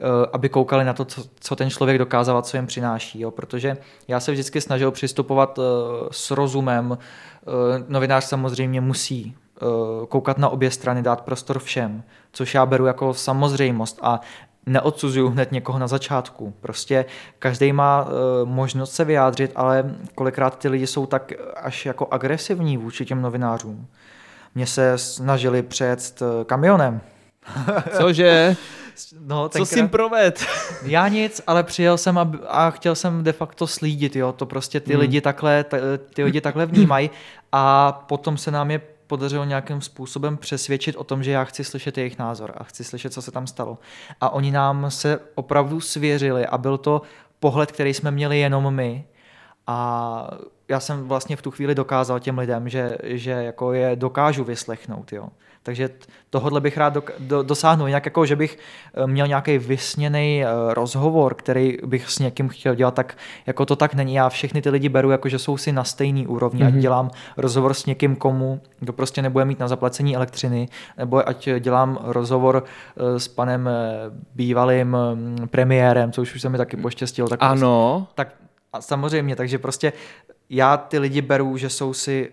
[0.00, 3.20] Eh, aby koukali na to, co, co ten člověk dokázal a co jim přináší.
[3.20, 3.30] Jo?
[3.30, 3.76] Protože
[4.08, 5.62] já se vždycky snažil přistupovat eh,
[6.10, 6.98] s rozumem.
[6.98, 9.36] Eh, novinář samozřejmě musí
[10.08, 14.20] koukat na obě strany, dát prostor všem, což já beru jako samozřejmost a
[14.66, 16.54] neodsuzuju hned někoho na začátku.
[16.60, 17.04] Prostě
[17.38, 18.10] každý má uh,
[18.48, 23.86] možnost se vyjádřit, ale kolikrát ty lidi jsou tak až jako agresivní vůči těm novinářům.
[24.54, 27.00] Mě se snažili přejet kamionem.
[27.96, 28.56] Cože?
[29.20, 30.46] No, Co jsi jim proved?
[30.82, 34.32] Já nic, ale přijel jsem a, a chtěl jsem de facto slídit, jo.
[34.32, 35.00] To prostě ty hmm.
[35.00, 35.64] lidi takhle,
[36.14, 37.10] ty lidi takhle vnímají
[37.52, 41.98] a potom se nám je podařilo nějakým způsobem přesvědčit o tom, že já chci slyšet
[41.98, 43.78] jejich názor a chci slyšet, co se tam stalo.
[44.20, 47.02] A oni nám se opravdu svěřili a byl to
[47.40, 49.04] pohled, který jsme měli jenom my.
[49.66, 50.30] A
[50.68, 55.12] já jsem vlastně v tu chvíli dokázal těm lidem, že, že jako je dokážu vyslechnout.
[55.12, 55.28] Jo.
[55.68, 55.90] Takže
[56.30, 57.86] tohle bych rád do, dosáhnul.
[57.86, 58.58] Jinak jako, že bych
[58.94, 63.16] eh, měl nějaký vysněný eh, rozhovor, který bych s někým chtěl dělat, tak
[63.46, 64.14] jako to tak není.
[64.14, 66.60] Já všechny ty lidi beru, jako že jsou si na stejný úrovni.
[66.60, 66.66] Mm-hmm.
[66.66, 66.80] Ať mhm.
[66.80, 71.98] dělám rozhovor s někým, komu, kdo prostě nebude mít na zaplacení elektřiny, nebo ať dělám
[72.02, 73.70] rozhovor eh, s panem
[74.34, 77.28] bývalým mm, premiérem, což už se mi taky poštěstilo.
[77.28, 77.94] Tak ano.
[77.96, 78.28] Prostě, tak
[78.72, 79.92] a samozřejmě, takže prostě
[80.50, 82.30] já ty lidi beru, že jsou si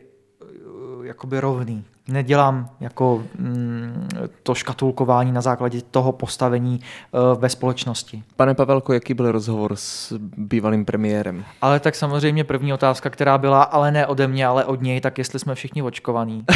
[1.03, 4.07] jakoby rovný nedělám jako mm,
[4.43, 6.79] to škatulkování na základě toho postavení
[7.11, 8.23] uh, ve společnosti.
[8.35, 11.45] Pane Pavelko, jaký byl rozhovor s bývalým premiérem?
[11.61, 15.17] Ale tak samozřejmě první otázka, která byla, ale ne ode mě, ale od něj, tak
[15.17, 16.45] jestli jsme všichni očkovaní.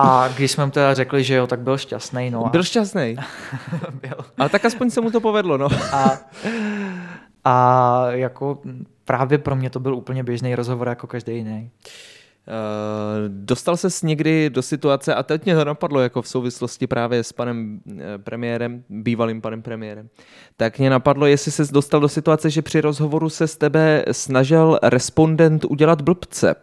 [0.00, 2.30] A když jsme mu teda řekli, že jo, tak byl šťastný.
[2.30, 3.16] No byl šťastný.
[4.02, 4.16] byl.
[4.38, 5.68] Ale tak aspoň se mu to povedlo, no.
[5.92, 6.18] a,
[7.44, 8.58] a jako
[9.04, 11.70] právě pro mě to byl úplně běžný rozhovor jako každý jiný.
[11.86, 12.17] Uh,
[13.28, 17.32] dostal ses někdy do situace, a teď mě to napadlo jako v souvislosti právě s
[17.32, 20.08] panem eh, premiérem, bývalým panem premiérem,
[20.56, 24.78] tak mě napadlo, jestli ses dostal do situace, že při rozhovoru se s tebe snažil
[24.82, 26.54] respondent udělat blbce.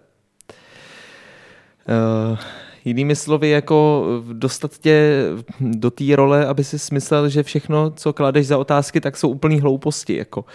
[2.32, 2.38] Uh,
[2.86, 5.26] jinými slovy, jako dostat tě
[5.60, 9.62] do té role, aby si smyslel, že všechno, co kladeš za otázky, tak jsou úplný
[9.62, 10.18] hlouposti.
[10.18, 10.46] Jako.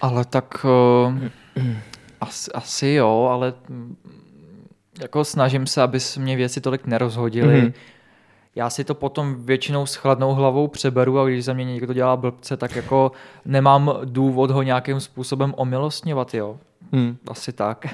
[0.00, 1.14] Ale tak uh,
[2.20, 3.54] asi, asi jo, ale
[5.00, 7.62] jako snažím se, aby se mě věci tolik nerozhodily.
[7.62, 7.72] Mm-hmm.
[8.54, 12.16] Já si to potom většinou s chladnou hlavou přeberu a když za mě někdo dělá
[12.16, 13.12] blbce, tak jako
[13.44, 16.58] nemám důvod ho nějakým způsobem omilostňovat, jo.
[16.92, 17.16] Hmm.
[17.30, 17.86] Asi tak.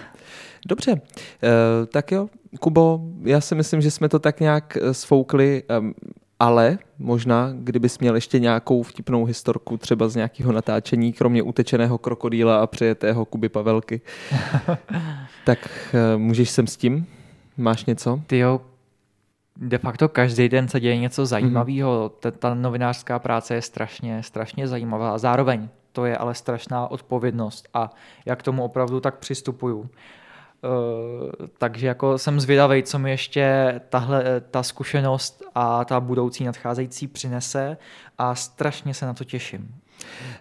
[0.66, 0.98] Dobře, uh,
[1.92, 2.28] tak jo,
[2.60, 5.94] Kubo, já si myslím, že jsme to tak nějak eh, sfoukli, um,
[6.40, 12.62] ale možná, kdybys měl ještě nějakou vtipnou historku třeba z nějakého natáčení, kromě utečeného krokodýla
[12.62, 14.00] a přejetého Kuby Pavelky,
[15.44, 15.58] tak
[15.94, 17.06] uh, můžeš sem s tím?
[17.56, 18.20] Máš něco?
[18.26, 18.60] Ty jo,
[19.56, 22.08] de facto každý den se děje něco zajímavého.
[22.08, 22.20] Mm-hmm.
[22.20, 27.68] Ta, ta novinářská práce je strašně, strašně zajímavá a zároveň to je ale strašná odpovědnost
[27.74, 27.90] a
[28.26, 29.90] já k tomu opravdu tak přistupuju.
[30.64, 37.06] Uh, takže jako jsem zvědavý, co mi ještě tahle, ta zkušenost a ta budoucí nadcházející
[37.06, 37.76] přinese
[38.18, 39.74] a strašně se na to těším.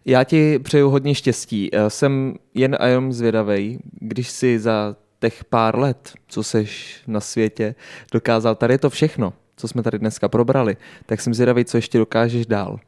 [0.06, 1.70] Já ti přeju hodně štěstí.
[1.74, 7.20] Eh, jsem jen a jen zvědavý, když si za těch pár let, co seš na
[7.20, 7.76] světě,
[8.12, 12.46] dokázal tady to všechno, co jsme tady dneska probrali, tak jsem zvědavý, co ještě dokážeš
[12.46, 12.80] dál.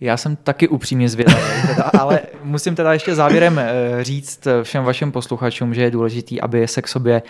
[0.00, 5.12] Já jsem taky upřímně zvědavý, teda, ale musím teda ještě závěrem eh, říct všem vašim
[5.12, 7.22] posluchačům, že je důležité, aby se k sobě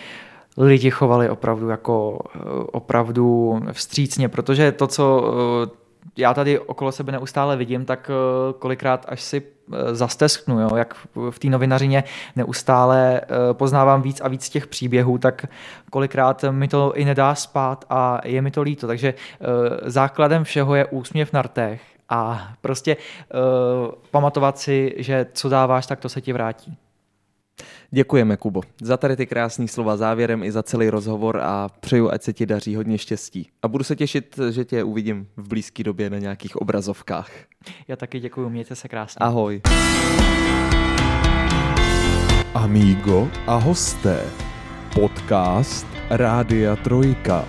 [0.57, 2.39] lidi chovali opravdu jako eh,
[2.72, 5.34] opravdu vstřícně, protože to, co
[5.66, 8.11] eh, já tady okolo sebe neustále vidím, tak
[8.59, 9.43] kolikrát až si
[9.93, 10.76] zastesknu, jo?
[10.76, 10.95] jak
[11.30, 12.05] v té novinařině
[12.37, 13.20] neustále
[13.53, 15.47] poznávám víc a víc těch příběhů, tak
[15.91, 18.87] kolikrát mi to i nedá spát a je mi to líto.
[18.87, 19.14] Takže
[19.82, 26.00] základem všeho je úsměv na rtech a prostě uh, pamatovat si, že co dáváš, tak
[26.00, 26.76] to se ti vrátí.
[27.90, 32.22] Děkujeme, Kubo, za tady ty krásné slova závěrem i za celý rozhovor a přeju, ať
[32.22, 33.48] se ti daří hodně štěstí.
[33.62, 37.30] A budu se těšit, že tě uvidím v blízké době na nějakých obrazovkách.
[37.88, 39.18] Já taky děkuji, mějte se krásně.
[39.18, 39.61] Ahoj.
[42.54, 44.26] Amigo a hosté.
[44.94, 47.44] Podcast Rádia Trojka.